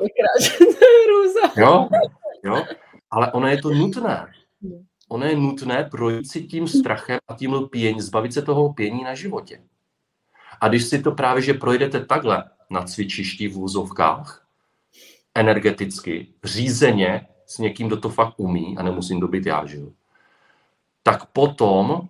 Jo, 1.58 1.90
jo, 2.44 2.64
ale 3.12 3.32
ono 3.32 3.48
je 3.48 3.62
to 3.62 3.70
nutné. 3.70 4.28
Ono 5.12 5.26
je 5.26 5.36
nutné 5.36 5.84
projít 5.92 6.32
si 6.32 6.44
tím 6.44 6.68
strachem 6.68 7.20
a 7.28 7.36
tím 7.36 7.54
lpění, 7.54 8.02
zbavit 8.02 8.34
se 8.34 8.42
toho 8.42 8.64
lpění 8.64 9.04
na 9.04 9.16
životě. 9.16 9.62
A 10.62 10.68
když 10.68 10.84
si 10.84 11.02
to 11.02 11.12
právě, 11.12 11.42
že 11.42 11.54
projdete 11.54 12.06
takhle 12.06 12.44
na 12.70 12.84
cvičišti 12.84 13.48
v 13.48 13.58
úzovkách, 13.58 14.48
energeticky, 15.36 16.28
řízeně, 16.44 17.28
s 17.46 17.58
někým, 17.58 17.88
kdo 17.88 17.98
to 17.98 18.10
fakt 18.10 18.34
umí 18.38 18.78
a 18.78 18.84
nemusím 18.84 19.20
to 19.20 19.28
být 19.28 19.46
já, 19.46 19.66
že 19.66 19.78
jo, 19.78 19.88
tak 21.04 21.26
potom 21.26 21.90
uh, 21.90 22.08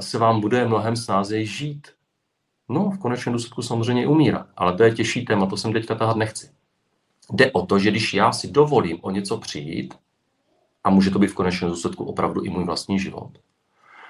se 0.00 0.18
vám 0.18 0.40
bude 0.40 0.64
mnohem 0.64 0.96
snázeji 0.96 1.46
žít. 1.46 1.88
No, 2.68 2.90
v 2.90 2.98
konečném 2.98 3.32
důsledku 3.32 3.62
samozřejmě 3.62 4.06
umírá, 4.06 4.46
ale 4.56 4.76
to 4.76 4.82
je 4.82 4.94
těžší 4.94 5.24
téma, 5.24 5.46
to 5.46 5.56
jsem 5.56 5.72
teďka 5.72 5.94
tahat 5.94 6.16
nechci. 6.16 6.50
Jde 7.32 7.52
o 7.52 7.66
to, 7.66 7.78
že 7.78 7.90
když 7.90 8.14
já 8.14 8.32
si 8.32 8.48
dovolím 8.48 8.98
o 9.00 9.10
něco 9.10 9.38
přijít, 9.38 9.94
a 10.86 10.90
může 10.90 11.10
to 11.10 11.18
být 11.18 11.26
v 11.26 11.34
konečném 11.34 11.70
důsledku 11.70 12.04
opravdu 12.04 12.42
i 12.42 12.48
můj 12.48 12.64
vlastní 12.64 12.98
život, 12.98 13.30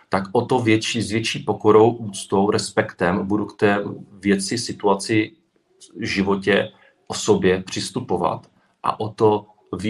tak 0.08 0.24
o 0.32 0.44
to 0.44 0.58
větší, 0.58 1.02
s 1.02 1.10
větší 1.10 1.38
pokorou, 1.38 1.90
úctou, 1.90 2.50
respektem 2.50 3.26
budu 3.26 3.46
k 3.46 3.56
té 3.56 3.84
věci, 4.12 4.58
situaci, 4.58 5.32
životě, 6.00 6.72
osobě 7.06 7.62
přistupovat 7.62 8.50
a 8.82 9.00
o 9.00 9.08
to 9.08 9.46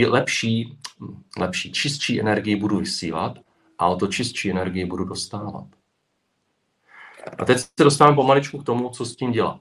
lepší, 0.07 0.78
lepší, 1.38 1.73
čistší 1.73 2.21
energii 2.21 2.57
budu 2.57 2.78
vysílat 2.78 3.38
a 3.78 3.88
o 3.88 3.97
to 3.97 4.07
čistší 4.07 4.50
energii 4.50 4.85
budu 4.85 5.05
dostávat. 5.05 5.66
A 7.38 7.45
teď 7.45 7.59
se 7.59 7.85
dostáváme 7.85 8.16
pomaličku 8.16 8.59
k 8.59 8.64
tomu, 8.64 8.90
co 8.90 9.05
s 9.05 9.16
tím 9.16 9.33
dělat. 9.33 9.61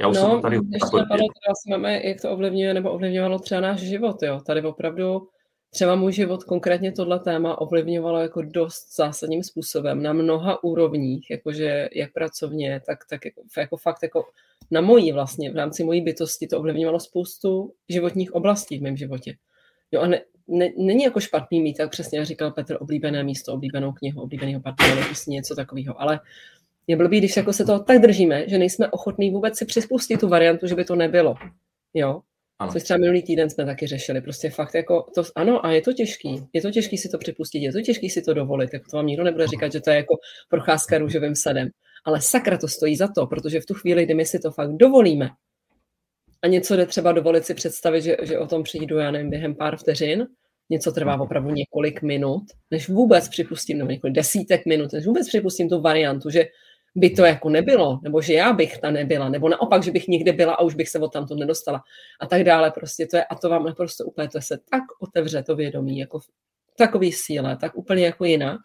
Já 0.00 0.08
už 0.08 0.16
no, 0.16 0.22
jsem 0.22 0.42
tady... 0.42 0.56
Ještě 0.56 0.96
napadlo, 0.96 1.26
teda 1.68 1.90
jak 1.90 2.20
to 2.20 2.30
ovlivňuje 2.30 2.74
nebo 2.74 2.90
ovlivňovalo 2.90 3.38
třeba 3.38 3.60
náš 3.60 3.80
život. 3.80 4.22
Jo. 4.22 4.40
Tady 4.46 4.62
opravdu 4.62 5.28
třeba 5.70 5.94
můj 5.94 6.12
život, 6.12 6.44
konkrétně 6.44 6.92
tohle 6.92 7.20
téma, 7.20 7.60
ovlivňovalo 7.60 8.20
jako 8.20 8.42
dost 8.42 8.96
zásadním 8.96 9.42
způsobem 9.42 10.02
na 10.02 10.12
mnoha 10.12 10.64
úrovních, 10.64 11.30
jakože 11.30 11.88
jak 11.94 12.12
pracovně, 12.12 12.80
tak, 12.86 12.98
tak 13.10 13.24
jako, 13.24 13.42
jako 13.58 13.76
fakt 13.76 14.02
jako 14.02 14.24
na 14.70 14.80
mojí 14.80 15.12
vlastně, 15.12 15.50
v 15.50 15.56
rámci 15.56 15.84
mojí 15.84 16.00
bytosti 16.00 16.46
to 16.46 16.58
ovlivňovalo 16.58 17.00
spoustu 17.00 17.72
životních 17.88 18.34
oblastí 18.34 18.78
v 18.78 18.82
mém 18.82 18.96
životě. 18.96 19.34
Jo 19.92 20.00
a 20.00 20.06
ne, 20.06 20.20
ne, 20.48 20.68
není 20.76 21.04
jako 21.04 21.20
špatný 21.20 21.60
mít, 21.60 21.76
tak 21.76 21.90
přesně 21.90 22.24
říkal 22.24 22.50
Petr, 22.50 22.76
oblíbené 22.80 23.24
místo, 23.24 23.52
oblíbenou 23.52 23.92
knihu, 23.92 24.22
oblíbeného 24.22 24.60
partnera, 24.60 25.04
prostě 25.06 25.30
něco 25.30 25.54
takového. 25.54 26.00
Ale 26.00 26.20
je 26.86 26.96
blbý, 26.96 27.18
když 27.18 27.36
jako 27.36 27.52
se 27.52 27.64
toho 27.64 27.78
tak 27.78 27.98
držíme, 27.98 28.48
že 28.48 28.58
nejsme 28.58 28.88
ochotní 28.88 29.30
vůbec 29.30 29.58
si 29.58 29.64
přispustit 29.64 30.20
tu 30.20 30.28
variantu, 30.28 30.66
že 30.66 30.74
by 30.74 30.84
to 30.84 30.96
nebylo. 30.96 31.34
Jo? 31.94 32.20
Ano. 32.58 32.72
Což 32.72 32.82
třeba 32.82 32.98
minulý 32.98 33.22
týden 33.22 33.50
jsme 33.50 33.64
taky 33.64 33.86
řešili. 33.86 34.20
Prostě 34.20 34.50
fakt 34.50 34.74
jako 34.74 35.06
to, 35.14 35.22
ano, 35.36 35.66
a 35.66 35.72
je 35.72 35.82
to 35.82 35.92
těžký. 35.92 36.46
Je 36.52 36.62
to 36.62 36.70
těžký 36.70 36.98
si 36.98 37.08
to 37.08 37.18
připustit, 37.18 37.58
je 37.58 37.72
to 37.72 37.80
těžký 37.80 38.10
si 38.10 38.22
to 38.22 38.34
dovolit. 38.34 38.70
Jako 38.72 38.90
to 38.90 38.96
vám 38.96 39.06
nikdo 39.06 39.24
nebude 39.24 39.46
říkat, 39.46 39.72
že 39.72 39.80
to 39.80 39.90
je 39.90 39.96
jako 39.96 40.14
procházka 40.48 40.98
růžovým 40.98 41.34
sadem. 41.34 41.68
Ale 42.04 42.20
sakra 42.20 42.58
to 42.58 42.68
stojí 42.68 42.96
za 42.96 43.08
to, 43.08 43.26
protože 43.26 43.60
v 43.60 43.66
tu 43.66 43.74
chvíli, 43.74 44.04
kdy 44.04 44.14
my 44.14 44.26
si 44.26 44.38
to 44.38 44.50
fakt 44.50 44.72
dovolíme, 44.76 45.30
a 46.42 46.46
něco 46.46 46.76
jde 46.76 46.86
třeba 46.86 47.12
dovolit 47.12 47.44
si 47.44 47.54
představit, 47.54 48.02
že, 48.02 48.16
že 48.22 48.38
o 48.38 48.46
tom 48.46 48.62
přijdu, 48.62 48.98
já 48.98 49.10
nevím, 49.10 49.30
během 49.30 49.54
pár 49.54 49.76
vteřin, 49.76 50.26
něco 50.70 50.92
trvá 50.92 51.20
opravdu 51.20 51.50
několik 51.50 52.02
minut, 52.02 52.42
než 52.70 52.88
vůbec 52.88 53.28
připustím, 53.28 53.78
nebo 53.78 53.90
několik 53.90 54.14
desítek 54.14 54.66
minut, 54.66 54.92
než 54.92 55.06
vůbec 55.06 55.28
připustím 55.28 55.68
tu 55.68 55.80
variantu, 55.80 56.30
že 56.30 56.46
by 56.96 57.10
to 57.10 57.24
jako 57.24 57.48
nebylo, 57.48 58.00
nebo 58.02 58.22
že 58.22 58.34
já 58.34 58.52
bych 58.52 58.78
ta 58.78 58.90
nebyla, 58.90 59.28
nebo 59.28 59.48
naopak, 59.48 59.82
že 59.82 59.90
bych 59.90 60.08
někde 60.08 60.32
byla 60.32 60.54
a 60.54 60.62
už 60.62 60.74
bych 60.74 60.88
se 60.88 60.98
od 60.98 61.12
tamto 61.12 61.34
nedostala 61.34 61.82
a 62.20 62.26
tak 62.26 62.44
dále. 62.44 62.70
Prostě 62.70 63.06
to 63.06 63.16
je, 63.16 63.24
a 63.24 63.34
to 63.34 63.48
vám 63.48 63.64
naprosto 63.64 64.04
úplně, 64.04 64.28
to 64.28 64.40
se 64.40 64.58
tak 64.70 64.82
otevře 65.00 65.42
to 65.42 65.56
vědomí, 65.56 65.98
jako 65.98 66.18
v 66.18 66.26
takový 66.78 67.12
síle, 67.12 67.56
tak 67.56 67.76
úplně 67.76 68.04
jako 68.04 68.24
jinak. 68.24 68.60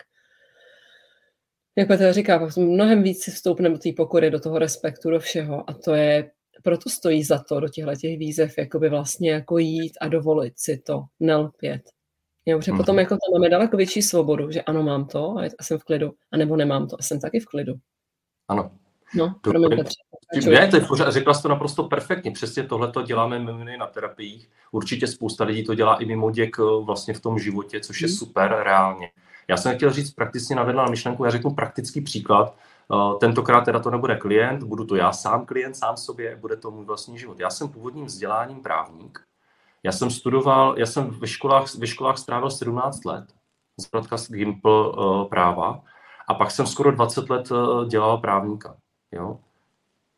Jako 1.78 1.98
to 1.98 2.14
říká, 2.14 2.50
mnohem 2.58 3.04
víc 3.04 3.24
si 3.24 3.32
vstoupneme 3.32 3.76
do 3.76 3.80
té 3.80 3.90
pokory, 3.98 4.32
do 4.32 4.40
toho 4.40 4.60
respektu, 4.60 5.10
do 5.10 5.20
všeho 5.20 5.70
a 5.70 5.74
to 5.74 5.94
je, 5.94 6.32
proto 6.64 6.90
stojí 6.90 7.24
za 7.24 7.44
to 7.44 7.60
do 7.60 7.70
těchto 7.70 7.96
těch 7.96 8.18
výzev, 8.18 8.58
jakoby 8.58 8.90
vlastně 8.90 9.32
jako 9.32 9.58
jít 9.58 9.94
a 10.02 10.08
dovolit 10.08 10.54
si 10.58 10.78
to, 10.78 11.04
nelpět. 11.20 11.82
Jo, 12.46 12.58
protože 12.58 12.72
mm. 12.72 12.78
potom 12.78 13.00
jako 13.00 13.10
tam 13.10 13.34
máme 13.34 13.50
daleko 13.50 13.78
větší 13.78 14.02
svobodu, 14.02 14.52
že 14.52 14.62
ano, 14.62 14.84
mám 14.84 15.08
to 15.08 15.38
a 15.38 15.64
jsem 15.64 15.78
v 15.78 15.84
klidu, 15.84 16.12
anebo 16.32 16.56
nemám 16.56 16.88
to 16.88 16.96
a 17.00 17.04
jsem 17.04 17.20
taky 17.20 17.40
v 17.40 17.46
klidu. 17.46 17.74
Ano. 18.54 18.72
No, 19.16 19.36
promiň, 19.42 19.84
Ne, 20.46 20.68
to 20.68 20.76
je 20.76 20.86
pořád, 20.86 21.12
řekla 21.12 21.34
jsi 21.34 21.42
to 21.42 21.50
naprosto 21.50 21.84
perfektně. 21.84 22.32
Přesně 22.32 22.64
tohle 22.64 22.92
to 22.92 23.02
děláme 23.02 23.40
my 23.40 23.78
na 23.78 23.88
terapiích. 23.88 24.50
Určitě 24.72 25.08
spousta 25.08 25.44
lidí 25.44 25.64
to 25.64 25.76
dělá 25.76 25.96
i 25.96 26.06
mimo 26.06 26.32
děk 26.32 26.56
eh, 26.60 26.86
vlastně 26.86 27.14
v 27.14 27.22
tom 27.22 27.40
životě, 27.40 27.80
což 27.80 28.02
je 28.02 28.08
hmm. 28.08 28.18
super 28.18 28.56
reálně. 28.64 29.12
Já 29.48 29.58
jsem 29.58 29.76
chtěl 29.76 29.92
říct 29.92 30.12
prakticky 30.12 30.56
navedla 30.56 30.84
na 30.84 30.90
myšlenku, 30.90 31.26
já 31.26 31.32
řeknu 31.32 31.52
praktický 31.52 32.02
příklad. 32.02 32.56
Eh, 32.94 33.20
tentokrát 33.20 33.62
teda 33.62 33.80
to 33.80 33.92
nebude 33.92 34.16
klient, 34.16 34.64
budu 34.64 34.86
to 34.86 34.96
já 34.96 35.12
sám 35.12 35.46
klient, 35.46 35.76
sám 35.76 35.98
sobě, 35.98 36.36
bude 36.36 36.56
to 36.56 36.72
můj 36.72 36.86
vlastní 36.86 37.20
život. 37.20 37.40
Já 37.40 37.50
jsem 37.50 37.68
původním 37.68 38.06
vzděláním 38.06 38.62
právník. 38.62 39.22
Já 39.84 39.92
jsem 39.92 40.12
studoval, 40.12 40.76
já 40.80 40.86
jsem 40.86 41.10
ve 41.10 41.28
školách, 41.28 41.76
ve 41.76 41.88
školách 41.88 42.18
strávil 42.18 42.50
17 42.50 43.06
let, 43.06 43.26
z 44.16 44.32
Gimpl 44.32 44.96
uh, 44.98 45.30
práva 45.30 45.84
a 46.28 46.34
pak 46.34 46.52
jsem 46.52 46.68
skoro 46.68 46.92
20 46.92 47.30
let 47.30 47.50
eh, 47.52 47.86
dělal 47.88 48.18
právníka. 48.18 48.76
Jo? 49.12 49.40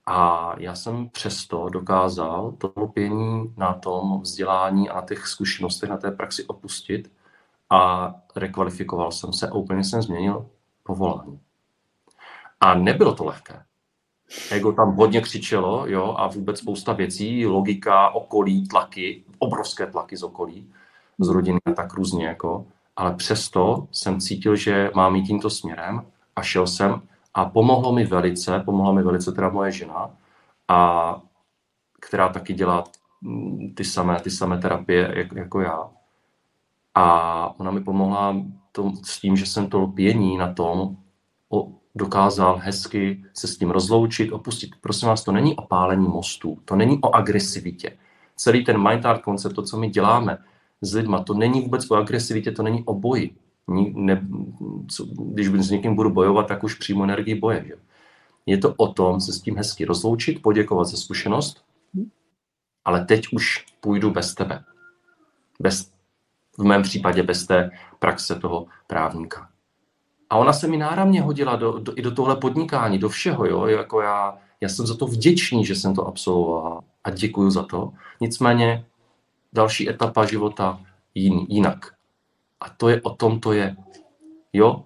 A 0.06 0.52
já 0.58 0.76
jsem 0.76 1.10
přesto 1.10 1.70
dokázal 1.70 2.52
to 2.52 2.74
lpění 2.76 3.54
na 3.58 3.74
tom 3.74 4.22
vzdělání 4.22 4.90
a 4.90 4.96
na 4.96 5.02
těch 5.02 5.28
zkušenostech, 5.28 5.90
na 5.90 5.98
té 5.98 6.12
praxi 6.12 6.46
opustit 6.46 7.12
a 7.70 8.14
rekvalifikoval 8.36 9.12
jsem 9.12 9.34
se 9.34 9.48
a 9.48 9.54
úplně 9.54 9.84
jsem 9.84 10.02
změnil 10.02 10.46
povolání. 10.84 11.40
A 12.60 12.74
nebylo 12.74 13.16
to 13.16 13.26
lehké. 13.26 13.64
Ego 14.52 14.72
tam 14.72 14.96
hodně 14.96 15.22
křičelo, 15.22 15.88
jo, 15.88 16.16
a 16.18 16.28
vůbec 16.28 16.60
spousta 16.60 16.94
věcí, 16.94 17.46
logika, 17.46 18.10
okolí, 18.10 18.68
tlaky, 18.68 19.24
obrovské 19.40 19.88
tlaky 19.88 20.18
z 20.18 20.24
okolí, 20.24 20.74
z 21.20 21.28
rodiny 21.28 21.60
a 21.66 21.72
tak 21.72 21.94
různě, 21.94 22.26
jako 22.26 22.66
ale 22.96 23.16
přesto 23.16 23.88
jsem 23.92 24.20
cítil, 24.20 24.56
že 24.56 24.92
mám 24.96 25.16
jít 25.16 25.28
tímto 25.28 25.50
směrem 25.50 26.06
a 26.36 26.42
šel 26.42 26.68
jsem 26.68 27.02
a 27.34 27.46
pomohlo 27.46 27.94
mi 27.94 28.06
velice, 28.06 28.60
pomohla 28.60 28.94
mi 28.94 29.04
velice 29.04 29.32
teda 29.32 29.50
moje 29.50 29.72
žena, 29.72 30.10
a 30.68 31.22
která 32.02 32.30
taky 32.30 32.54
dělá 32.54 32.84
mm, 33.22 33.74
ty 33.76 33.84
samé, 33.84 34.20
ty 34.20 34.32
samé 34.32 34.58
terapie 34.58 35.14
jak, 35.16 35.32
jako 35.32 35.62
já. 35.62 35.90
A 36.96 37.60
ona 37.60 37.72
mi 37.72 37.84
pomohla 37.84 38.36
to, 38.72 38.92
s 39.04 39.20
tím, 39.20 39.38
že 39.38 39.46
jsem 39.46 39.70
to 39.70 39.80
lpění 39.80 40.38
na 40.38 40.54
tom 40.54 40.98
o, 41.50 41.72
dokázal 41.96 42.58
hezky 42.64 43.24
se 43.34 43.48
s 43.48 43.58
tím 43.58 43.72
rozloučit, 43.72 44.32
opustit. 44.32 44.70
Prosím 44.82 45.08
vás, 45.08 45.24
to 45.24 45.32
není 45.32 45.56
o 45.56 45.62
pálení 45.62 46.08
mostů, 46.08 46.58
to 46.66 46.76
není 46.76 47.00
o 47.02 47.16
agresivitě. 47.16 47.98
Celý 48.36 48.64
ten 48.66 48.90
mind 48.90 49.06
art 49.06 49.22
koncept, 49.22 49.54
to, 49.54 49.64
co 49.64 49.78
my 49.78 49.90
děláme, 49.90 50.38
s 50.86 50.94
lidma. 50.94 51.24
To 51.24 51.34
není 51.34 51.62
vůbec 51.62 51.92
o 51.92 51.96
agresivitě, 51.96 52.52
to 52.52 52.64
není 52.64 52.84
o 52.86 52.94
boji. 52.94 53.36
Ne, 53.94 54.28
co, 54.88 55.06
když 55.06 55.48
s 55.48 55.70
někým 55.70 55.96
budu 55.96 56.10
bojovat, 56.10 56.48
tak 56.48 56.64
už 56.64 56.74
přímo 56.74 57.04
energii 57.04 57.36
boje. 57.36 57.66
Že? 57.68 57.74
Je 58.46 58.58
to 58.58 58.74
o 58.78 58.88
tom 58.88 59.22
se 59.22 59.34
s 59.34 59.42
tím 59.42 59.58
hezky 59.58 59.86
rozloučit, 59.86 60.42
poděkovat 60.42 60.88
za 60.88 60.98
zkušenost, 60.98 61.64
ale 62.86 63.06
teď 63.06 63.28
už 63.34 63.66
půjdu 63.80 64.12
bez 64.12 64.36
tebe. 64.36 64.64
Bez, 65.60 65.92
v 66.58 66.64
mém 66.64 66.84
případě 66.84 67.24
bez 67.24 67.46
té 67.46 67.72
praxe 68.00 68.36
toho 68.36 68.66
právníka. 68.88 69.50
A 70.30 70.38
ona 70.38 70.54
se 70.54 70.68
mi 70.68 70.78
náramně 70.78 71.22
hodila 71.22 71.56
do, 71.56 71.72
do, 71.80 71.94
i 71.96 72.02
do 72.02 72.12
tohle 72.12 72.36
podnikání, 72.36 72.98
do 72.98 73.10
všeho. 73.10 73.46
Jo? 73.46 73.66
Jako 73.66 74.02
já, 74.02 74.38
já 74.62 74.70
jsem 74.70 74.88
za 74.88 74.96
to 74.98 75.08
vděčný, 75.08 75.66
že 75.66 75.76
jsem 75.76 75.96
to 75.96 76.08
absolvoval 76.08 76.84
a 77.04 77.10
děkuju 77.10 77.52
za 77.52 77.64
to. 77.64 77.92
Nicméně 78.22 78.86
další 79.56 79.90
etapa 79.90 80.26
života 80.26 80.82
jin, 81.16 81.46
jinak. 81.50 81.94
A 82.60 82.70
to 82.70 82.90
je 82.90 83.02
o 83.02 83.10
tom, 83.10 83.40
to 83.40 83.54
je. 83.54 83.76
Jo? 84.54 84.86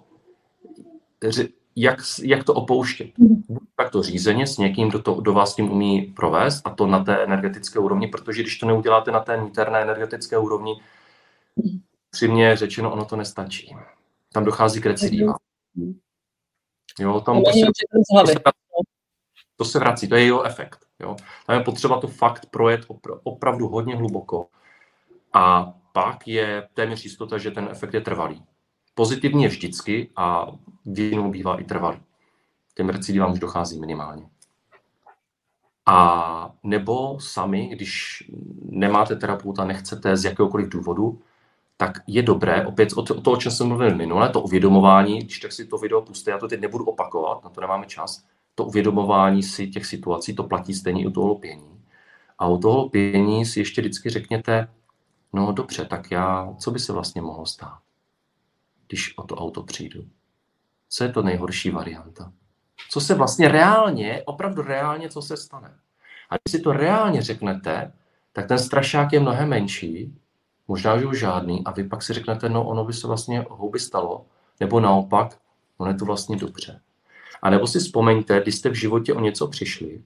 Jak, 1.75 1.99
jak 2.23 2.43
to 2.43 2.53
opouštět? 2.53 3.09
Tak 3.75 3.89
to 3.91 4.03
řízeně 4.03 4.47
s 4.47 4.57
někým, 4.57 4.89
kdo, 4.89 5.01
to, 5.01 5.13
kdo 5.13 5.33
vás 5.33 5.55
tím 5.55 5.71
umí 5.71 6.01
provést 6.01 6.61
a 6.65 6.69
to 6.69 6.87
na 6.87 7.03
té 7.03 7.23
energetické 7.23 7.79
úrovni, 7.79 8.07
protože 8.07 8.41
když 8.41 8.57
to 8.57 8.65
neuděláte 8.65 9.11
na 9.11 9.19
té 9.19 9.37
niterné 9.37 9.81
energetické 9.81 10.37
úrovni, 10.37 10.81
přímě 12.09 12.55
řečeno, 12.55 12.93
ono 12.93 13.05
to 13.05 13.15
nestačí. 13.15 13.75
Tam 14.33 14.45
dochází 14.45 14.81
k 14.81 14.85
recidivám. 14.85 15.35
Jo, 16.99 17.21
tam 17.21 17.43
to 17.43 17.51
se, 17.51 17.65
to, 17.65 18.25
se, 18.25 18.39
to 19.55 19.65
se 19.65 19.79
vrací, 19.79 20.07
to 20.07 20.15
je 20.15 20.23
jeho 20.23 20.43
efekt. 20.43 20.79
Jo. 20.99 21.15
Tam 21.47 21.57
je 21.57 21.63
potřeba 21.63 21.99
to 21.99 22.07
fakt 22.07 22.45
projet 22.45 22.81
opravdu 23.23 23.67
hodně 23.67 23.95
hluboko 23.95 24.47
a 25.33 25.73
pak 25.93 26.27
je 26.27 26.67
téměř 26.73 27.03
jistota, 27.03 27.37
že 27.37 27.51
ten 27.51 27.67
efekt 27.71 27.93
je 27.93 28.01
trvalý. 28.01 28.43
Pozitivní 28.95 29.43
je 29.43 29.49
vždycky 29.49 30.09
a 30.15 30.47
většinou 30.85 31.31
bývá 31.31 31.59
i 31.59 31.63
trvalý. 31.63 31.99
Těm 32.75 32.89
recidivám 32.89 33.31
už 33.31 33.39
dochází 33.39 33.79
minimálně. 33.79 34.29
A 35.85 36.51
nebo 36.63 37.19
sami, 37.19 37.67
když 37.67 38.23
nemáte 38.61 39.15
terapeuta, 39.15 39.65
nechcete 39.65 40.17
z 40.17 40.25
jakéhokoliv 40.25 40.69
důvodu, 40.69 41.21
tak 41.77 41.97
je 42.07 42.21
dobré, 42.21 42.65
opět 42.65 42.93
o 42.95 43.01
to, 43.01 43.31
o, 43.31 43.37
čem 43.37 43.51
jsem 43.51 43.67
mluvil 43.67 43.95
minule, 43.95 44.29
to 44.29 44.41
uvědomování, 44.41 45.19
když 45.19 45.39
tak 45.39 45.51
si 45.51 45.65
to 45.65 45.77
video 45.77 46.01
puste, 46.01 46.31
já 46.31 46.37
to 46.37 46.47
teď 46.47 46.59
nebudu 46.59 46.85
opakovat, 46.85 47.43
na 47.43 47.49
to 47.49 47.61
nemáme 47.61 47.85
čas, 47.85 48.23
to 48.55 48.65
uvědomování 48.65 49.43
si 49.43 49.67
těch 49.67 49.85
situací, 49.85 50.35
to 50.35 50.43
platí 50.43 50.73
stejně 50.73 51.03
i 51.03 51.07
u 51.07 51.11
toho 51.11 51.27
lpění. 51.27 51.81
A 52.39 52.47
u 52.47 52.57
toho 52.57 52.85
lpění 52.85 53.45
si 53.45 53.59
ještě 53.59 53.81
vždycky 53.81 54.09
řekněte, 54.09 54.67
No 55.33 55.51
dobře, 55.51 55.85
tak 55.85 56.11
já, 56.11 56.53
co 56.57 56.71
by 56.71 56.79
se 56.79 56.93
vlastně 56.93 57.21
mohlo 57.21 57.45
stát, 57.45 57.79
když 58.87 59.17
o 59.17 59.23
to 59.23 59.35
auto 59.35 59.63
přijdu? 59.63 60.05
Co 60.89 61.03
je 61.03 61.11
to 61.11 61.21
nejhorší 61.21 61.69
varianta? 61.69 62.31
co 62.89 63.01
se 63.01 63.15
vlastně 63.15 63.47
reálně, 63.47 64.23
opravdu 64.25 64.61
reálně, 64.61 65.09
co 65.09 65.21
se 65.21 65.37
stane. 65.37 65.73
A 66.29 66.35
když 66.35 66.51
si 66.51 66.59
to 66.59 66.73
reálně 66.73 67.21
řeknete, 67.21 67.91
tak 68.33 68.47
ten 68.47 68.59
strašák 68.59 69.13
je 69.13 69.19
mnohem 69.19 69.49
menší, 69.49 70.19
možná, 70.67 70.97
že 70.97 71.05
už 71.05 71.19
žádný, 71.19 71.63
a 71.65 71.71
vy 71.71 71.83
pak 71.83 72.03
si 72.03 72.13
řeknete, 72.13 72.49
no 72.49 72.67
ono 72.67 72.85
by 72.85 72.93
se 72.93 73.07
vlastně 73.07 73.45
houby 73.49 73.79
stalo, 73.79 74.25
nebo 74.59 74.79
naopak, 74.79 75.37
ono 75.77 75.91
je 75.91 75.97
to 75.97 76.05
vlastně 76.05 76.35
dobře. 76.35 76.81
A 77.41 77.49
nebo 77.49 77.67
si 77.67 77.79
vzpomeňte, 77.79 78.41
když 78.41 78.55
jste 78.55 78.69
v 78.69 78.73
životě 78.73 79.13
o 79.13 79.19
něco 79.19 79.47
přišli, 79.47 80.01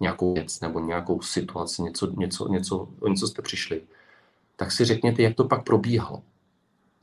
nějakou 0.00 0.34
věc 0.34 0.60
nebo 0.60 0.80
nějakou 0.80 1.20
situaci, 1.20 1.82
něco, 1.82 2.12
něco, 2.16 2.48
něco, 2.48 2.88
o 3.00 3.08
něco 3.08 3.26
jste 3.26 3.42
přišli, 3.42 3.82
tak 4.58 4.72
si 4.72 4.84
řekněte, 4.84 5.22
jak 5.22 5.36
to 5.36 5.44
pak 5.44 5.64
probíhalo. 5.64 6.22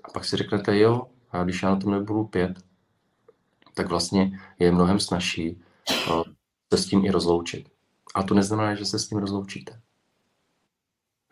A 0.04 0.12
pak 0.12 0.26
si 0.26 0.38
řeknete, 0.38 0.78
jo, 0.80 1.08
a 1.32 1.44
když 1.44 1.64
já 1.64 1.70
na 1.70 1.76
tom 1.76 1.92
nebudu 1.92 2.24
pět, 2.24 2.64
tak 3.74 3.90
vlastně 3.90 4.40
je 4.60 4.72
mnohem 4.72 5.00
snažší 5.00 5.62
uh, 6.10 6.24
se 6.74 6.78
s 6.78 6.86
tím 6.86 7.06
i 7.06 7.12
rozloučit. 7.12 7.70
A 8.16 8.24
to 8.24 8.34
neznamená, 8.34 8.76
že 8.76 8.86
se 8.86 9.00
s 9.00 9.08
tím 9.08 9.18
rozloučíte. 9.18 9.82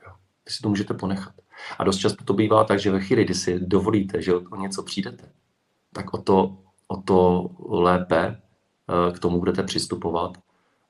Jo. 0.07 0.13
Vy 0.45 0.51
si 0.51 0.61
to 0.61 0.69
můžete 0.69 0.93
ponechat. 0.93 1.33
A 1.79 1.83
dost 1.83 1.97
často 1.97 2.23
to 2.23 2.33
bývá 2.33 2.63
tak, 2.63 2.79
že 2.79 2.91
ve 2.91 2.99
chvíli, 2.99 3.23
kdy 3.23 3.33
si 3.33 3.59
dovolíte, 3.59 4.21
že 4.21 4.35
o 4.35 4.55
něco 4.55 4.83
přijdete, 4.83 5.31
tak 5.93 6.13
o 6.13 6.17
to, 6.17 6.57
o 6.87 7.01
to 7.01 7.49
lépe 7.69 8.27
uh, 8.27 9.15
k 9.15 9.19
tomu 9.19 9.39
budete 9.39 9.63
přistupovat 9.63 10.37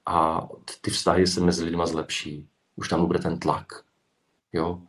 a 0.05 0.47
ty 0.81 0.91
vztahy 0.91 1.27
se 1.27 1.41
mezi 1.41 1.63
lidmi 1.63 1.83
zlepší. 1.85 2.49
Už 2.75 2.89
tam 2.89 3.05
bude 3.05 3.19
ten 3.19 3.39
tlak. 3.39 3.67
Jo? 4.53 4.81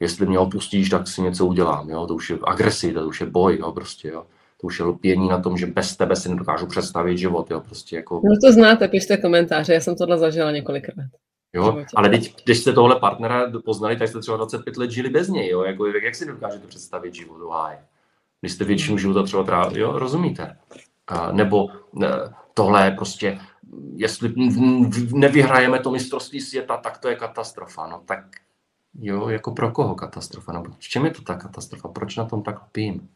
Jestli 0.00 0.26
mě 0.26 0.38
opustíš, 0.38 0.88
tak 0.88 1.08
si 1.08 1.22
něco 1.22 1.46
udělám. 1.46 1.90
Jo? 1.90 2.06
To 2.06 2.14
už 2.14 2.30
je 2.30 2.38
agresivita, 2.44 3.00
to 3.00 3.08
už 3.08 3.20
je 3.20 3.26
boj. 3.26 3.58
Jo? 3.60 3.72
Prostě, 3.72 4.08
jo? 4.08 4.26
To 4.60 4.66
už 4.66 4.78
je 4.78 4.84
lpění 4.84 5.28
na 5.28 5.40
tom, 5.40 5.56
že 5.56 5.66
bez 5.66 5.96
tebe 5.96 6.16
si 6.16 6.28
nedokážu 6.28 6.66
představit 6.66 7.18
život. 7.18 7.50
Jo? 7.50 7.60
Prostě 7.60 7.96
jako... 7.96 8.14
No 8.24 8.30
to 8.44 8.52
znáte, 8.52 8.88
pište 8.88 9.16
komentáře, 9.16 9.74
já 9.74 9.80
jsem 9.80 9.96
tohle 9.96 10.18
zažila 10.18 10.50
několikrát. 10.50 11.06
Jo, 11.52 11.84
ale 11.94 12.08
teď, 12.08 12.44
když 12.44 12.58
jste 12.58 12.72
tohle 12.72 13.00
partnera 13.00 13.52
poznali, 13.64 13.96
tak 13.96 14.08
jste 14.08 14.20
třeba 14.20 14.36
25 14.36 14.76
let 14.76 14.90
žili 14.90 15.10
bez 15.10 15.28
něj, 15.28 15.48
jo? 15.48 15.62
Jako, 15.62 15.86
jak 15.86 16.14
si 16.14 16.26
dokážete 16.26 16.66
představit 16.66 17.14
život, 17.14 17.50
háje? 17.52 17.78
Když 18.40 18.52
jste 18.52 18.64
většinu 18.64 18.92
hmm. 18.92 18.98
života 18.98 19.22
třeba 19.22 19.42
trávili, 19.42 19.80
jo, 19.80 19.98
rozumíte? 19.98 20.56
A, 21.06 21.32
nebo 21.32 21.68
ne, 21.92 22.08
tohle 22.54 22.84
je 22.84 22.90
prostě 22.90 23.38
jestli 23.96 24.32
nevyhrajeme 25.12 25.78
to 25.78 25.90
mistrovství 25.90 26.40
světa, 26.40 26.76
tak 26.76 26.98
to 26.98 27.08
je 27.08 27.16
katastrofa. 27.16 27.86
No 27.86 28.02
tak 28.06 28.24
jo, 29.00 29.28
jako 29.28 29.52
pro 29.52 29.70
koho 29.70 29.94
katastrofa? 29.94 30.52
No, 30.52 30.62
v 30.78 30.88
čem 30.88 31.04
je 31.04 31.10
to 31.10 31.22
ta 31.22 31.34
katastrofa? 31.34 31.88
Proč 31.88 32.16
na 32.16 32.24
tom 32.24 32.42
tak 32.42 32.62
lpím? 32.62 33.08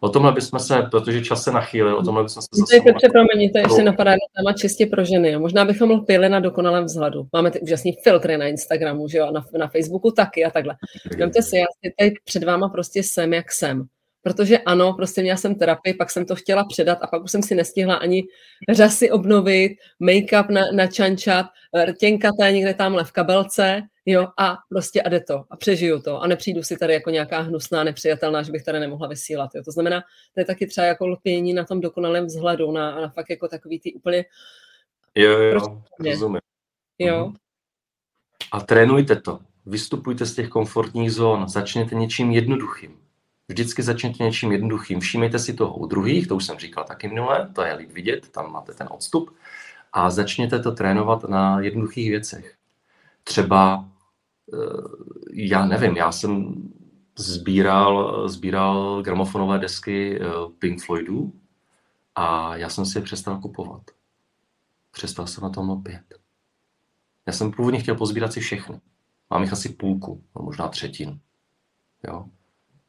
O 0.00 0.08
tomhle 0.08 0.32
bychom 0.32 0.58
se, 0.58 0.82
protože 0.90 1.24
čas 1.24 1.44
se 1.44 1.52
nachýlil, 1.52 1.96
o 1.96 2.02
tomhle 2.02 2.22
bychom 2.22 2.42
se 2.42 2.48
zase... 2.52 2.76
To 2.82 2.88
je 3.02 3.10
promiň, 3.10 3.52
to 3.52 3.58
ještě 3.58 3.82
napadá 3.82 4.10
na 4.10 4.16
téma 4.36 4.52
čistě 4.52 4.86
pro 4.86 5.04
ženy. 5.04 5.38
Možná 5.38 5.64
bychom 5.64 5.90
lpili 5.90 6.28
na 6.28 6.40
dokonalém 6.40 6.84
vzhledu. 6.84 7.26
Máme 7.32 7.50
ty 7.50 7.60
úžasný 7.60 7.96
filtry 8.02 8.36
na 8.38 8.46
Instagramu, 8.46 9.08
že 9.08 9.18
jo, 9.18 9.30
na, 9.30 9.44
na 9.58 9.68
Facebooku 9.68 10.10
taky 10.10 10.44
a 10.44 10.50
takhle. 10.50 10.76
Vemte 11.18 11.42
si, 11.42 11.56
já 11.56 11.66
tady 11.98 12.14
před 12.24 12.44
váma 12.44 12.68
prostě 12.68 13.02
jsem, 13.02 13.32
jak 13.32 13.52
jsem 13.52 13.86
protože 14.22 14.58
ano, 14.58 14.92
prostě 14.92 15.22
měla 15.22 15.36
jsem 15.36 15.54
terapii, 15.54 15.94
pak 15.94 16.10
jsem 16.10 16.24
to 16.24 16.34
chtěla 16.36 16.64
předat 16.64 16.98
a 17.02 17.06
pak 17.06 17.24
už 17.24 17.30
jsem 17.30 17.42
si 17.42 17.54
nestihla 17.54 17.94
ani 17.94 18.22
řasy 18.70 19.10
obnovit, 19.10 19.72
make-up 20.00 20.50
na, 20.50 20.60
načančat, 20.72 21.46
rtěnkaté 21.84 22.52
někde 22.52 22.74
tamhle 22.74 23.04
v 23.04 23.12
kabelce, 23.12 23.82
jo, 24.06 24.26
a 24.38 24.56
prostě 24.68 25.02
a 25.02 25.08
jde 25.08 25.20
to 25.20 25.44
a 25.50 25.56
přežiju 25.56 26.02
to 26.02 26.20
a 26.20 26.26
nepřijdu 26.26 26.62
si 26.62 26.76
tady 26.76 26.92
jako 26.94 27.10
nějaká 27.10 27.40
hnusná, 27.40 27.84
nepřijatelná, 27.84 28.42
že 28.42 28.52
bych 28.52 28.64
tady 28.64 28.80
nemohla 28.80 29.08
vysílat, 29.08 29.50
jo. 29.54 29.62
To 29.64 29.70
znamená, 29.70 30.00
to 30.34 30.40
je 30.40 30.44
taky 30.44 30.66
třeba 30.66 30.86
jako 30.86 31.06
lpění 31.06 31.54
na 31.54 31.64
tom 31.64 31.80
dokonalém 31.80 32.26
vzhledu, 32.26 32.72
na, 32.72 33.00
na 33.00 33.08
fakt 33.08 33.30
jako 33.30 33.48
takový 33.48 33.80
ty 33.80 33.94
úplně... 33.94 34.24
Jo, 35.14 35.30
jo, 35.30 35.50
prostě, 35.50 36.10
rozumím. 36.10 36.40
Jo. 36.98 37.26
Mhm. 37.26 37.36
A 38.52 38.60
trénujte 38.60 39.16
to. 39.16 39.38
Vystupujte 39.66 40.26
z 40.26 40.34
těch 40.34 40.48
komfortních 40.48 41.12
zón, 41.12 41.48
začněte 41.48 41.94
něčím 41.94 42.30
jednoduchým. 42.30 43.01
Vždycky 43.52 43.82
začněte 43.82 44.24
něčím 44.24 44.52
jednoduchým. 44.52 45.00
Všímejte 45.00 45.38
si 45.38 45.54
toho 45.54 45.74
u 45.74 45.86
druhých, 45.86 46.28
to 46.28 46.36
už 46.36 46.44
jsem 46.44 46.58
říkal 46.58 46.84
taky 46.84 47.08
minule, 47.08 47.48
to 47.54 47.62
je 47.62 47.74
líp 47.74 47.92
vidět, 47.92 48.28
tam 48.28 48.52
máte 48.52 48.74
ten 48.74 48.88
odstup. 48.90 49.36
A 49.92 50.10
začněte 50.10 50.58
to 50.58 50.72
trénovat 50.72 51.24
na 51.24 51.60
jednoduchých 51.60 52.10
věcech. 52.10 52.56
Třeba, 53.24 53.88
eh, 54.54 54.56
já 55.32 55.66
nevím, 55.66 55.96
já 55.96 56.12
jsem 56.12 56.54
sbíral, 57.18 58.28
sbíral 58.28 59.02
gramofonové 59.02 59.58
desky 59.58 60.20
eh, 60.20 60.24
Pink 60.58 60.82
Floydů 60.82 61.32
a 62.14 62.56
já 62.56 62.68
jsem 62.68 62.86
si 62.86 62.98
je 62.98 63.02
přestal 63.02 63.40
kupovat. 63.40 63.82
Přestal 64.90 65.26
jsem 65.26 65.42
na 65.42 65.50
tom 65.50 65.70
opět. 65.70 66.04
Já 67.26 67.32
jsem 67.32 67.52
původně 67.52 67.80
chtěl 67.80 67.94
pozbírat 67.94 68.32
si 68.32 68.40
všechny. 68.40 68.80
Mám 69.30 69.42
jich 69.42 69.52
asi 69.52 69.68
půlku, 69.68 70.22
no 70.36 70.42
možná 70.42 70.68
třetinu. 70.68 71.18
Jo 72.08 72.24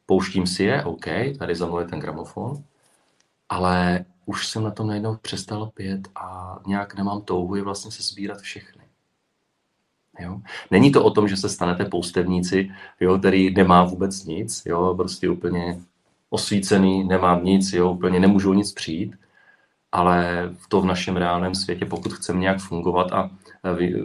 pouštím 0.06 0.46
si 0.46 0.64
je, 0.64 0.84
OK, 0.84 1.04
tady 1.38 1.54
za 1.54 1.66
mnou 1.66 1.78
je 1.78 1.86
ten 1.86 2.00
gramofon, 2.00 2.64
ale 3.48 4.04
už 4.26 4.48
jsem 4.48 4.62
na 4.62 4.70
tom 4.70 4.86
najednou 4.86 5.16
přestal 5.16 5.70
pět 5.74 6.08
a 6.14 6.58
nějak 6.66 6.96
nemám 6.96 7.22
touhu 7.22 7.54
je 7.54 7.62
vlastně 7.62 7.90
se 7.90 8.02
sbírat 8.02 8.40
všechny. 8.40 8.84
Jo? 10.18 10.40
Není 10.70 10.92
to 10.92 11.04
o 11.04 11.10
tom, 11.10 11.28
že 11.28 11.36
se 11.36 11.48
stanete 11.48 11.84
poustevníci, 11.84 12.70
jo, 13.00 13.18
který 13.18 13.54
nemá 13.54 13.84
vůbec 13.84 14.24
nic, 14.24 14.62
jo, 14.66 14.94
prostě 14.96 15.28
úplně 15.28 15.80
osvícený, 16.30 17.04
nemám 17.04 17.44
nic, 17.44 17.72
jo, 17.72 17.90
úplně 17.90 18.20
nemůžu 18.20 18.52
nic 18.52 18.72
přijít, 18.72 19.16
ale 19.92 20.50
to 20.68 20.80
v 20.80 20.84
našem 20.84 21.16
reálném 21.16 21.54
světě, 21.54 21.86
pokud 21.86 22.12
chceme 22.12 22.40
nějak 22.40 22.58
fungovat 22.58 23.12
a 23.12 23.30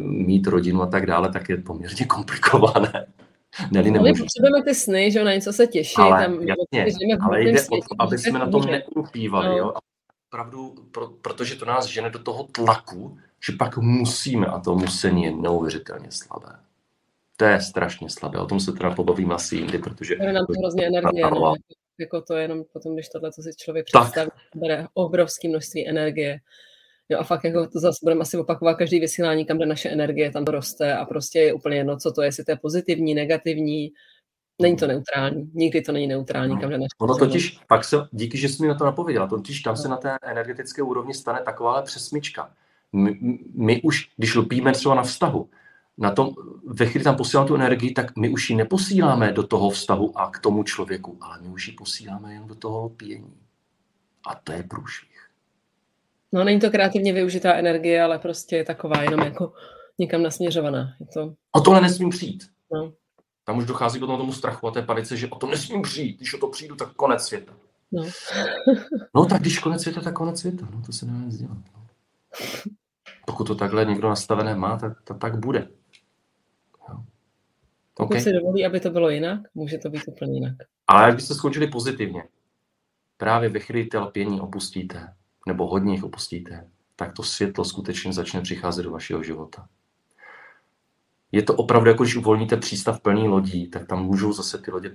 mít 0.05 0.47
rodinu 0.47 0.81
a 0.81 0.85
tak 0.85 1.05
dále, 1.05 1.31
tak 1.31 1.49
je 1.49 1.57
poměrně 1.57 2.05
komplikované. 2.07 3.05
Neli 3.71 3.91
no, 3.91 4.01
my 4.01 4.09
potřebujeme 4.09 4.63
ty 4.63 4.75
sny, 4.75 5.11
že 5.11 5.23
na 5.23 5.33
něco 5.33 5.53
se 5.53 5.67
těší. 5.67 5.95
Ale, 5.97 6.25
tam, 6.25 6.41
jasně, 6.41 7.17
ale 7.21 7.41
jde 7.41 7.57
světě, 7.57 7.85
o 7.91 7.95
to, 7.95 8.03
aby 8.03 8.17
jsme 8.17 8.39
na 8.39 8.51
tom 8.51 8.65
neulpívali. 8.65 9.47
No. 9.47 9.57
Jo? 9.57 9.73
Opravdu, 10.27 10.75
pro, 10.91 11.07
protože 11.07 11.55
to 11.55 11.65
nás 11.65 11.85
žene 11.85 12.09
do 12.09 12.19
toho 12.19 12.43
tlaku, 12.43 13.17
že 13.45 13.53
pak 13.59 13.77
musíme, 13.77 14.45
a 14.45 14.59
to 14.59 14.75
musení 14.75 15.23
je 15.23 15.31
neuvěřitelně 15.31 16.07
slabé. 16.11 16.55
To 17.37 17.45
je 17.45 17.61
strašně 17.61 18.09
slabé, 18.09 18.39
o 18.39 18.45
tom 18.45 18.59
se 18.59 18.71
teda 18.71 18.95
pobavím 18.95 19.31
asi 19.31 19.55
jindy, 19.55 19.77
protože... 19.77 20.15
To 20.15 20.23
je 20.23 20.33
nám 20.33 20.45
to 20.45 20.53
hrozně 20.59 20.87
energie, 20.87 21.31
no, 21.31 21.53
jako 21.99 22.21
to 22.21 22.35
je 22.35 22.41
jenom 22.41 22.63
potom, 22.73 22.93
když 22.93 23.09
tohle, 23.09 23.31
co 23.31 23.41
si 23.41 23.49
člověk 23.57 23.85
představí, 23.85 24.31
bere 24.55 24.87
obrovské 24.93 25.47
množství 25.47 25.89
energie. 25.89 26.39
Jo 27.09 27.19
a 27.19 27.23
fakt 27.23 27.43
jako 27.43 27.67
to 27.67 27.79
zase 27.79 27.99
budeme 28.03 28.21
asi 28.21 28.37
opakovat 28.37 28.73
každý 28.73 28.99
vysílání, 28.99 29.45
kam 29.45 29.57
jde 29.57 29.65
naše 29.65 29.89
energie, 29.89 30.31
tam 30.31 30.45
to 30.45 30.51
roste 30.51 30.97
a 30.97 31.05
prostě 31.05 31.39
je 31.39 31.53
úplně 31.53 31.77
jedno, 31.77 31.97
co 31.97 32.11
to 32.11 32.21
je, 32.21 32.27
jestli 32.27 32.43
to 32.43 32.51
je 32.51 32.57
pozitivní, 32.57 33.13
negativní, 33.13 33.91
Není 34.61 34.75
to 34.75 34.87
neutrální, 34.87 35.51
nikdy 35.53 35.81
to 35.81 35.91
není 35.91 36.07
neutrální, 36.07 36.55
no. 36.55 36.61
kam 36.61 36.69
jde 36.69 36.77
naše 36.77 36.87
Ono 36.99 37.17
totiž, 37.17 37.59
pak 37.67 37.83
se, 37.83 37.97
díky, 38.11 38.37
že 38.37 38.49
jsi 38.49 38.61
mi 38.61 38.67
na 38.67 38.75
to 38.75 38.85
napověděla, 38.85 39.27
totiž 39.27 39.59
tam 39.59 39.73
no. 39.73 39.77
se 39.77 39.87
na 39.87 39.97
té 39.97 40.17
energetické 40.21 40.81
úrovni 40.81 41.13
stane 41.13 41.41
taková 41.41 41.81
přesmička. 41.81 42.51
My, 42.93 43.19
my 43.53 43.81
už, 43.81 44.09
když 44.17 44.35
lpíme 44.35 44.71
třeba 44.71 44.95
na 44.95 45.03
vztahu, 45.03 45.49
na 45.97 46.11
tom, 46.11 46.29
ve 46.65 46.85
chvíli 46.85 47.03
tam 47.03 47.15
posílám 47.15 47.47
tu 47.47 47.55
energii, 47.55 47.91
tak 47.91 48.15
my 48.15 48.29
už 48.29 48.49
ji 48.49 48.55
neposíláme 48.55 49.31
do 49.31 49.43
toho 49.43 49.69
vztahu 49.69 50.19
a 50.19 50.29
k 50.29 50.39
tomu 50.39 50.63
člověku, 50.63 51.17
ale 51.21 51.41
my 51.41 51.47
už 51.47 51.67
ji 51.67 51.73
posíláme 51.73 52.33
jen 52.33 52.47
do 52.47 52.55
toho 52.55 52.85
lpění. 52.85 53.33
A 54.27 54.35
to 54.35 54.51
je 54.51 54.63
průšvih. 54.63 55.08
No, 56.31 56.43
není 56.43 56.59
to 56.59 56.71
kreativně 56.71 57.13
využitá 57.13 57.53
energie, 57.53 58.03
ale 58.03 58.19
prostě 58.19 58.55
je 58.55 58.63
taková 58.63 59.03
jenom 59.03 59.19
jako 59.19 59.53
někam 59.99 60.23
nasměřovaná. 60.23 60.93
Je 60.99 61.05
to... 61.05 61.33
O 61.51 61.61
tohle 61.61 61.81
nesmím 61.81 62.09
přijít. 62.09 62.49
No. 62.73 62.93
Tam 63.43 63.57
už 63.57 63.65
dochází 63.65 63.99
potom 63.99 64.17
tomu 64.17 64.33
strachu 64.33 64.67
a 64.67 64.71
té 64.71 64.81
panice, 64.81 65.17
že 65.17 65.27
o 65.27 65.35
to 65.35 65.47
nesmím 65.47 65.81
přijít. 65.81 66.17
Když 66.17 66.33
o 66.33 66.37
to 66.37 66.47
přijdu, 66.47 66.75
tak 66.75 66.93
konec 66.93 67.23
světa. 67.23 67.53
No. 67.91 68.03
no 69.15 69.25
tak 69.25 69.41
když 69.41 69.59
konec 69.59 69.81
světa, 69.81 70.01
tak 70.01 70.13
konec 70.13 70.39
světa. 70.39 70.67
No 70.75 70.81
to 70.85 70.91
se 70.91 71.05
nedá 71.05 71.19
nic 71.19 71.37
dělat. 71.37 71.57
No. 71.57 71.85
Pokud 73.25 73.43
to 73.43 73.55
takhle 73.55 73.85
někdo 73.85 74.09
nastavené 74.09 74.55
má, 74.55 74.77
tak 74.77 75.01
to 75.01 75.13
tak 75.13 75.39
bude. 75.39 75.67
Jo. 76.89 77.03
Pokud 77.93 78.11
okay. 78.11 78.21
si 78.21 78.33
dovolí, 78.33 78.65
aby 78.65 78.79
to 78.79 78.89
bylo 78.89 79.09
jinak, 79.09 79.39
může 79.53 79.77
to 79.77 79.89
být 79.89 80.03
úplně 80.07 80.33
jinak. 80.33 80.55
Ale 80.87 81.05
jak 81.05 81.15
byste 81.15 81.35
skončili 81.35 81.67
pozitivně, 81.67 82.23
právě 83.17 83.49
ve 83.49 83.59
chvíli 83.59 83.89
opustíte, 84.41 85.13
nebo 85.47 85.67
hodně 85.67 85.93
jich 85.93 86.03
opustíte, 86.03 86.67
tak 86.95 87.13
to 87.13 87.23
světlo 87.23 87.65
skutečně 87.65 88.13
začne 88.13 88.41
přicházet 88.41 88.83
do 88.83 88.91
vašeho 88.91 89.23
života. 89.23 89.67
Je 91.31 91.43
to 91.43 91.55
opravdu 91.55 91.89
jako 91.89 92.03
když 92.03 92.15
uvolníte 92.15 92.57
přístav 92.57 92.99
plný 93.01 93.27
lodí, 93.27 93.67
tak 93.67 93.87
tam 93.87 94.05
můžou 94.05 94.33
zase 94.33 94.57
ty 94.57 94.71
lodě 94.71 94.91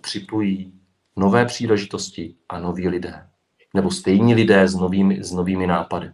připlují 0.00 0.80
nové 1.16 1.44
příležitosti 1.44 2.34
a 2.48 2.58
noví 2.58 2.88
lidé. 2.88 3.28
Nebo 3.74 3.90
stejní 3.90 4.34
lidé 4.34 4.68
s 4.68 4.74
novými, 4.74 5.24
s 5.24 5.32
novými 5.32 5.66
nápady. 5.66 6.12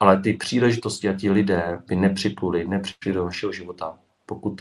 Ale 0.00 0.20
ty 0.20 0.32
příležitosti 0.32 1.08
a 1.08 1.14
ti 1.14 1.30
lidé 1.30 1.82
by 1.86 1.96
nepřipluli, 1.96 2.68
nepřišli 2.68 3.12
do 3.12 3.24
vašeho 3.24 3.52
života, 3.52 3.98
pokud 4.26 4.60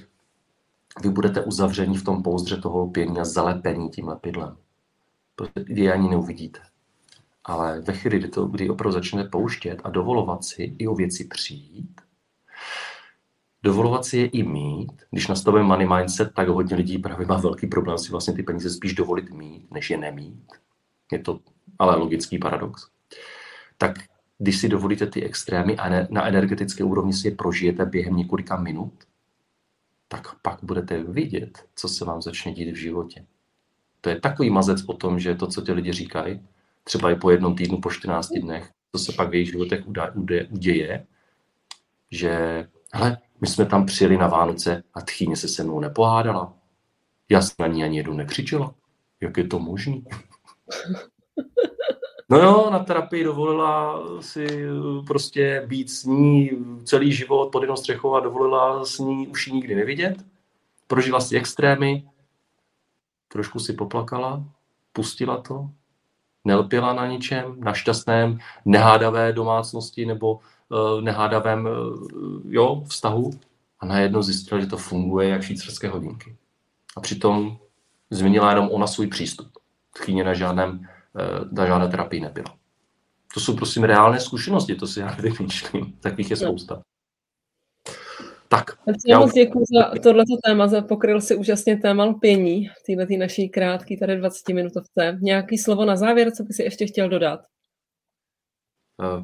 vy 1.02 1.10
budete 1.10 1.42
uzavření 1.42 1.98
v 1.98 2.04
tom 2.04 2.24
pouzdře 2.24 2.58
toho 2.58 2.80
lpění 2.80 3.20
a 3.20 3.26
zalepení 3.26 3.90
tím 3.90 4.08
lepidlem. 4.08 4.58
Protože 5.36 5.66
vy 5.66 5.92
ani 5.92 6.10
neuvidíte 6.10 6.60
Ale 7.46 7.82
ve 7.82 7.94
chvíli, 7.94 8.20
kdy, 8.20 8.28
to, 8.28 8.46
kdy 8.46 8.70
opravdu 8.70 8.94
začnete 8.94 9.30
pouštět 9.30 9.82
a 9.84 9.90
dovolovat 9.90 10.44
si 10.44 10.76
i 10.78 10.88
o 10.88 10.96
věci 10.96 11.24
přijít, 11.24 12.02
dovolovat 13.64 14.06
si 14.06 14.18
je 14.18 14.26
i 14.26 14.44
mít, 14.44 15.04
když 15.12 15.28
nastavíme 15.28 15.64
money 15.64 15.88
mindset, 15.88 16.34
tak 16.34 16.48
hodně 16.48 16.76
lidí 16.76 16.98
právě 16.98 17.28
má 17.28 17.38
velký 17.38 17.68
problém 17.68 17.98
si 17.98 18.12
vlastně 18.12 18.34
ty 18.34 18.44
peníze 18.44 18.70
spíš 18.70 18.94
dovolit 18.94 19.30
mít, 19.30 19.72
než 19.72 19.90
je 19.90 19.98
nemít. 19.98 20.52
Je 21.12 21.20
to 21.20 21.40
ale 21.80 21.96
logický 21.96 22.38
paradox. 22.38 22.88
Tak 23.78 23.92
když 24.38 24.60
si 24.60 24.70
dovolíte 24.70 25.08
ty 25.08 25.24
extrémy 25.24 25.78
a 25.78 25.90
na 26.10 26.28
energetické 26.28 26.84
úrovni 26.84 27.14
si 27.14 27.28
je 27.28 27.36
prožijete 27.36 27.86
během 27.86 28.16
několika 28.16 28.58
minut, 28.58 28.94
tak 30.08 30.40
pak 30.42 30.60
budete 30.64 31.04
vidět, 31.04 31.66
co 31.76 31.88
se 31.88 32.06
vám 32.06 32.22
začne 32.22 32.54
dít 32.54 32.72
v 32.72 32.76
životě. 32.76 33.26
To 34.02 34.10
je 34.10 34.20
takový 34.20 34.50
mazec 34.50 34.84
o 34.88 34.94
tom, 34.94 35.20
že 35.20 35.36
to, 35.36 35.48
co 35.48 35.62
ti 35.62 35.72
lidi 35.72 35.94
říkají, 35.94 36.42
třeba 36.84 37.12
i 37.12 37.16
po 37.16 37.32
jednom 37.32 37.56
týdnu, 37.56 37.82
po 37.82 37.92
14 37.92 38.30
dnech, 38.30 38.72
co 38.92 39.04
se 39.04 39.12
pak 39.12 39.30
v 39.30 39.34
jejich 39.34 39.52
životech 39.52 39.84
uděje, 40.50 41.06
že 42.12 42.66
hele, 42.94 43.18
my 43.42 43.48
jsme 43.48 43.66
tam 43.66 43.86
přijeli 43.86 44.18
na 44.18 44.28
Vánoce 44.28 44.84
a 44.94 45.02
tchýně 45.02 45.36
se 45.36 45.48
se 45.48 45.64
mnou 45.64 45.80
nepohádala. 45.80 46.54
Já 47.30 47.42
jsem 47.42 47.56
na 47.60 47.68
ní 47.68 47.84
ani 47.84 47.98
jednou 47.98 48.14
nekřičela. 48.14 48.76
Jak 49.22 49.38
je 49.38 49.48
to 49.48 49.60
možné? 49.60 50.02
No 52.30 52.40
jo, 52.40 52.70
na 52.70 52.80
terapii 52.80 53.24
dovolila 53.24 54.04
si 54.22 54.48
prostě 55.08 55.64
být 55.68 55.90
s 55.90 56.04
ní 56.04 56.52
celý 56.84 57.12
život 57.12 57.52
pod 57.52 57.64
jednou 57.64 57.76
střechou 57.76 58.16
a 58.16 58.20
dovolila 58.20 58.86
s 58.86 59.00
ní 59.00 59.28
už 59.28 59.48
ji 59.48 59.54
nikdy 59.54 59.76
nevidět. 59.76 60.26
Prožila 60.88 61.20
si 61.20 61.38
extrémy, 61.38 62.10
trošku 63.28 63.60
si 63.60 63.74
poplakala, 63.74 64.44
pustila 64.94 65.42
to, 65.42 65.70
nelpěla 66.46 66.94
na 66.94 67.08
ničem, 67.08 67.56
na 67.60 67.74
šťastném, 67.74 68.40
nehádavé 68.66 69.34
domácnosti 69.34 70.06
nebo 70.06 70.34
uh, 70.34 71.02
nehádavém 71.02 71.66
uh, 71.66 72.42
jo, 72.46 72.84
vztahu 72.88 73.32
a 73.80 73.86
najednou 73.86 74.22
zjistila, 74.22 74.62
že 74.62 74.68
to 74.68 74.78
funguje 74.78 75.30
jak 75.30 75.42
švýcarské 75.42 75.90
hodinky. 75.90 76.36
A 76.98 77.02
přitom 77.02 77.58
změnila 78.10 78.50
jenom 78.50 78.70
ona 78.72 78.88
svůj 78.88 79.08
přístup. 79.08 79.48
Tchýně 79.94 80.24
na 80.24 80.34
žádném 80.34 80.88
Eh, 81.20 81.46
na 81.52 81.66
žádné 81.66 81.88
terapii 81.88 82.22
nebyla. 82.22 82.56
To 83.34 83.40
jsou 83.40 83.56
prosím 83.56 83.84
reálné 83.84 84.20
zkušenosti, 84.20 84.76
to 84.76 84.88
si 84.88 85.00
já 85.00 85.16
nevymýšlím, 85.16 85.94
takových 86.00 86.30
je 86.30 86.38
spousta. 86.38 86.82
Tak. 88.58 88.78
Já 89.08 89.20
moc 89.20 89.34
děkuji 89.34 89.66
za 89.76 90.00
tohleto 90.04 90.34
téma, 90.46 90.68
za 90.68 90.82
pokryl 90.82 91.22
si 91.22 91.36
úžasně 91.36 91.78
téma 91.78 92.06
lpění 92.06 92.68
v 92.68 92.98
této 92.98 93.18
naší 93.18 93.50
krátké 93.50 93.98
tady 93.98 94.18
20 94.18 94.54
minutovce. 94.54 95.18
Nějaký 95.22 95.58
slovo 95.58 95.86
na 95.86 95.96
závěr, 95.96 96.32
co 96.32 96.44
by 96.44 96.54
si 96.54 96.64
ještě 96.64 96.86
chtěl 96.88 97.10
dodat? 97.10 97.40
Eh, 99.02 99.24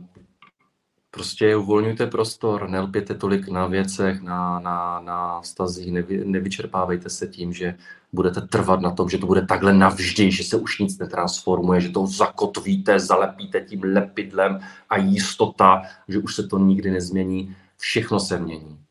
prostě 1.12 1.56
uvolňujte 1.56 2.08
prostor, 2.08 2.70
nelpěte 2.70 3.16
tolik 3.16 3.48
na 3.48 3.68
věcech, 3.68 4.22
na, 4.22 4.60
na, 4.60 5.00
na 5.00 5.44
stazích, 5.44 5.92
nevy, 5.92 6.26
nevyčerpávejte 6.26 7.10
se 7.10 7.28
tím, 7.28 7.54
že 7.54 7.76
budete 8.14 8.42
trvat 8.42 8.82
na 8.82 8.92
tom, 8.92 9.10
že 9.10 9.18
to 9.18 9.26
bude 9.26 9.46
takhle 9.46 9.74
navždy, 9.74 10.32
že 10.32 10.44
se 10.44 10.58
už 10.58 10.80
nic 10.80 10.98
netransformuje, 10.98 11.82
že 11.82 11.90
to 11.90 12.08
zakotvíte, 12.08 13.00
zalepíte 13.00 13.62
tím 13.62 13.82
lepidlem 13.84 14.60
a 14.90 14.98
jistota, 14.98 15.82
že 16.08 16.20
už 16.20 16.36
se 16.36 16.48
to 16.48 16.58
nikdy 16.58 16.92
nezmění. 16.92 17.56
Všechno 17.78 18.20
se 18.20 18.40
mění. 18.40 18.89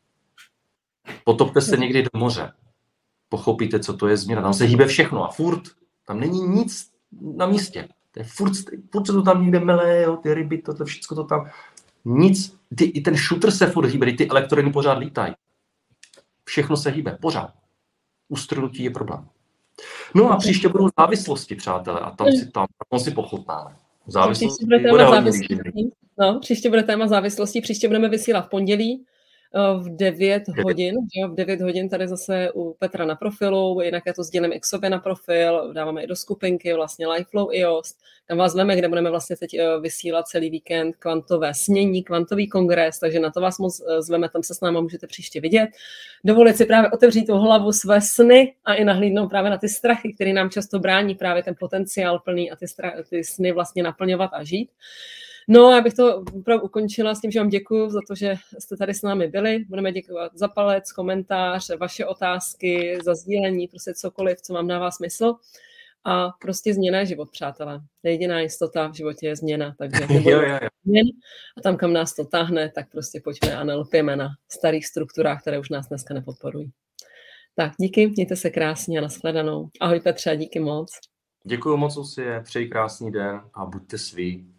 Potopte 1.23 1.61
se 1.61 1.77
někdy 1.77 2.03
do 2.03 2.09
moře. 2.19 2.51
Pochopíte, 3.29 3.79
co 3.79 3.97
to 3.97 4.07
je 4.07 4.17
změna. 4.17 4.41
Tam 4.41 4.53
se 4.53 4.65
hýbe 4.65 4.87
všechno 4.87 5.25
a 5.25 5.31
furt. 5.31 5.61
Tam 6.05 6.19
není 6.19 6.47
nic 6.47 6.91
na 7.21 7.45
místě. 7.45 7.87
To 8.11 8.19
je 8.19 8.23
furt, 8.23 8.53
furt 8.91 9.05
se 9.05 9.13
to 9.13 9.21
tam 9.21 9.41
někde 9.41 9.59
mele, 9.59 10.01
jo, 10.01 10.17
ty 10.17 10.33
ryby, 10.33 10.57
to, 10.57 10.73
to 10.73 10.85
všechno 10.85 11.15
to 11.15 11.23
tam. 11.23 11.49
Nic, 12.05 12.55
ty, 12.75 12.85
i 12.85 13.01
ten 13.01 13.15
shooter 13.15 13.51
se 13.51 13.67
furt 13.67 13.85
hýbe, 13.85 14.13
ty 14.13 14.29
elektrony 14.29 14.71
pořád 14.71 14.97
lítají. 14.97 15.33
Všechno 16.45 16.77
se 16.77 16.89
hýbe, 16.89 17.17
pořád. 17.21 17.53
Ustrnutí 18.29 18.83
je 18.83 18.89
problém. 18.89 19.27
No 20.15 20.31
a 20.31 20.37
příště 20.37 20.69
budou 20.69 20.87
závislosti, 20.99 21.55
přátelé, 21.55 21.99
a 21.99 22.11
tam 22.11 22.31
si, 22.31 22.51
tam, 22.51 22.67
tam 22.89 22.99
si 22.99 23.11
pochutnáme. 23.11 23.75
Závislosti 24.07 24.65
bude 24.65 24.79
téma 24.79 25.09
závislosti. 25.09 25.57
No, 26.19 26.39
příště 26.39 26.69
bude 26.69 26.83
téma 26.83 27.07
závislosti, 27.07 27.61
příště 27.61 27.87
budeme 27.87 28.09
vysílat 28.09 28.45
v 28.45 28.49
pondělí, 28.49 29.05
v 29.53 29.95
9 29.95 30.43
hodin, 30.63 30.95
že 31.15 31.27
v 31.27 31.35
9 31.35 31.61
hodin 31.61 31.89
tady 31.89 32.07
zase 32.07 32.51
u 32.51 32.75
Petra 32.79 33.05
na 33.05 33.15
profilu, 33.15 33.81
jinak 33.81 34.03
já 34.05 34.13
to 34.13 34.23
sdělím 34.23 34.53
i 34.53 34.59
k 34.59 34.65
sobě 34.65 34.89
na 34.89 34.99
profil, 34.99 35.73
dáváme 35.73 36.03
i 36.03 36.07
do 36.07 36.15
skupinky, 36.15 36.73
vlastně 36.73 37.07
Lifeflow 37.07 37.49
IOS, 37.51 37.95
tam 38.27 38.37
vás 38.37 38.55
veme, 38.55 38.75
kde 38.75 38.87
budeme 38.87 39.09
vlastně 39.09 39.35
teď 39.37 39.53
eh, 39.53 39.79
vysílat 39.79 40.27
celý 40.27 40.49
víkend 40.49 40.95
kvantové 40.95 41.53
snění, 41.53 42.03
kvantový 42.03 42.49
kongres, 42.49 42.99
takže 42.99 43.19
na 43.19 43.31
to 43.31 43.41
vás 43.41 43.57
moc 43.59 43.81
eh, 43.81 44.01
zveme, 44.01 44.29
tam 44.29 44.43
se 44.43 44.53
s 44.55 44.61
námi 44.61 44.81
můžete 44.81 45.07
příště 45.07 45.41
vidět. 45.41 45.69
Dovolit 46.23 46.57
si 46.57 46.65
právě 46.65 46.91
otevřít 46.91 47.25
tu 47.25 47.33
hlavu 47.37 47.71
své 47.71 48.01
sny 48.01 48.53
a 48.65 48.73
i 48.73 48.83
nahlídnout 48.83 49.29
právě 49.29 49.51
na 49.51 49.57
ty 49.57 49.69
strachy, 49.69 50.13
které 50.13 50.33
nám 50.33 50.49
často 50.49 50.79
brání 50.79 51.15
právě 51.15 51.43
ten 51.43 51.55
potenciál 51.59 52.19
plný 52.19 52.51
a 52.51 52.55
ty, 52.55 52.67
strach, 52.67 52.93
ty 53.09 53.23
sny 53.23 53.51
vlastně 53.51 53.83
naplňovat 53.83 54.29
a 54.33 54.43
žít. 54.43 54.69
No, 55.51 55.71
já 55.71 55.81
bych 55.81 55.93
to 55.93 56.23
opravdu 56.37 56.65
ukončila 56.65 57.15
s 57.15 57.21
tím, 57.21 57.31
že 57.31 57.39
vám 57.39 57.49
děkuji 57.49 57.89
za 57.89 57.99
to, 58.07 58.15
že 58.15 58.35
jste 58.59 58.77
tady 58.77 58.93
s 58.93 59.01
námi 59.01 59.27
byli. 59.27 59.65
Budeme 59.69 59.91
děkovat 59.91 60.31
za 60.35 60.47
palec, 60.47 60.91
komentář, 60.91 61.69
vaše 61.79 62.05
otázky, 62.05 62.99
za 63.03 63.15
sdílení, 63.15 63.67
prostě 63.67 63.93
cokoliv, 63.93 64.41
co 64.41 64.53
vám 64.53 64.67
dává 64.67 64.91
smysl. 64.91 65.35
A 66.03 66.29
prostě 66.41 66.73
změna 66.73 66.99
je 66.99 67.05
život, 67.05 67.31
přátelé. 67.31 67.81
Jediná 68.03 68.39
jistota 68.39 68.87
v 68.87 68.93
životě 68.93 69.27
je 69.27 69.35
změna, 69.35 69.75
takže 69.77 70.03
jo, 70.29 70.41
jo, 70.41 70.59
jo. 70.85 71.03
a 71.57 71.61
tam, 71.61 71.77
kam 71.77 71.93
nás 71.93 72.15
to 72.15 72.25
táhne, 72.25 72.71
tak 72.75 72.91
prostě 72.91 73.21
pojďme 73.23 73.57
a 73.57 73.63
nelpěme 73.63 74.15
na 74.15 74.29
starých 74.51 74.87
strukturách, 74.87 75.41
které 75.41 75.59
už 75.59 75.69
nás 75.69 75.87
dneska 75.87 76.13
nepodporují. 76.13 76.71
Tak 77.55 77.71
díky, 77.79 78.07
mějte 78.07 78.35
se 78.35 78.49
krásně 78.49 78.99
a 78.99 79.01
nashledanou. 79.01 79.69
Ahoj 79.81 79.99
Petře, 79.99 80.37
díky 80.37 80.59
moc. 80.59 80.89
Děkuji 81.43 81.77
moc, 81.77 81.95
Lucie, 81.95 82.41
přeji 82.43 82.67
krásný 82.67 83.11
den 83.11 83.41
a 83.53 83.65
buďte 83.65 83.97
svý. 83.97 84.58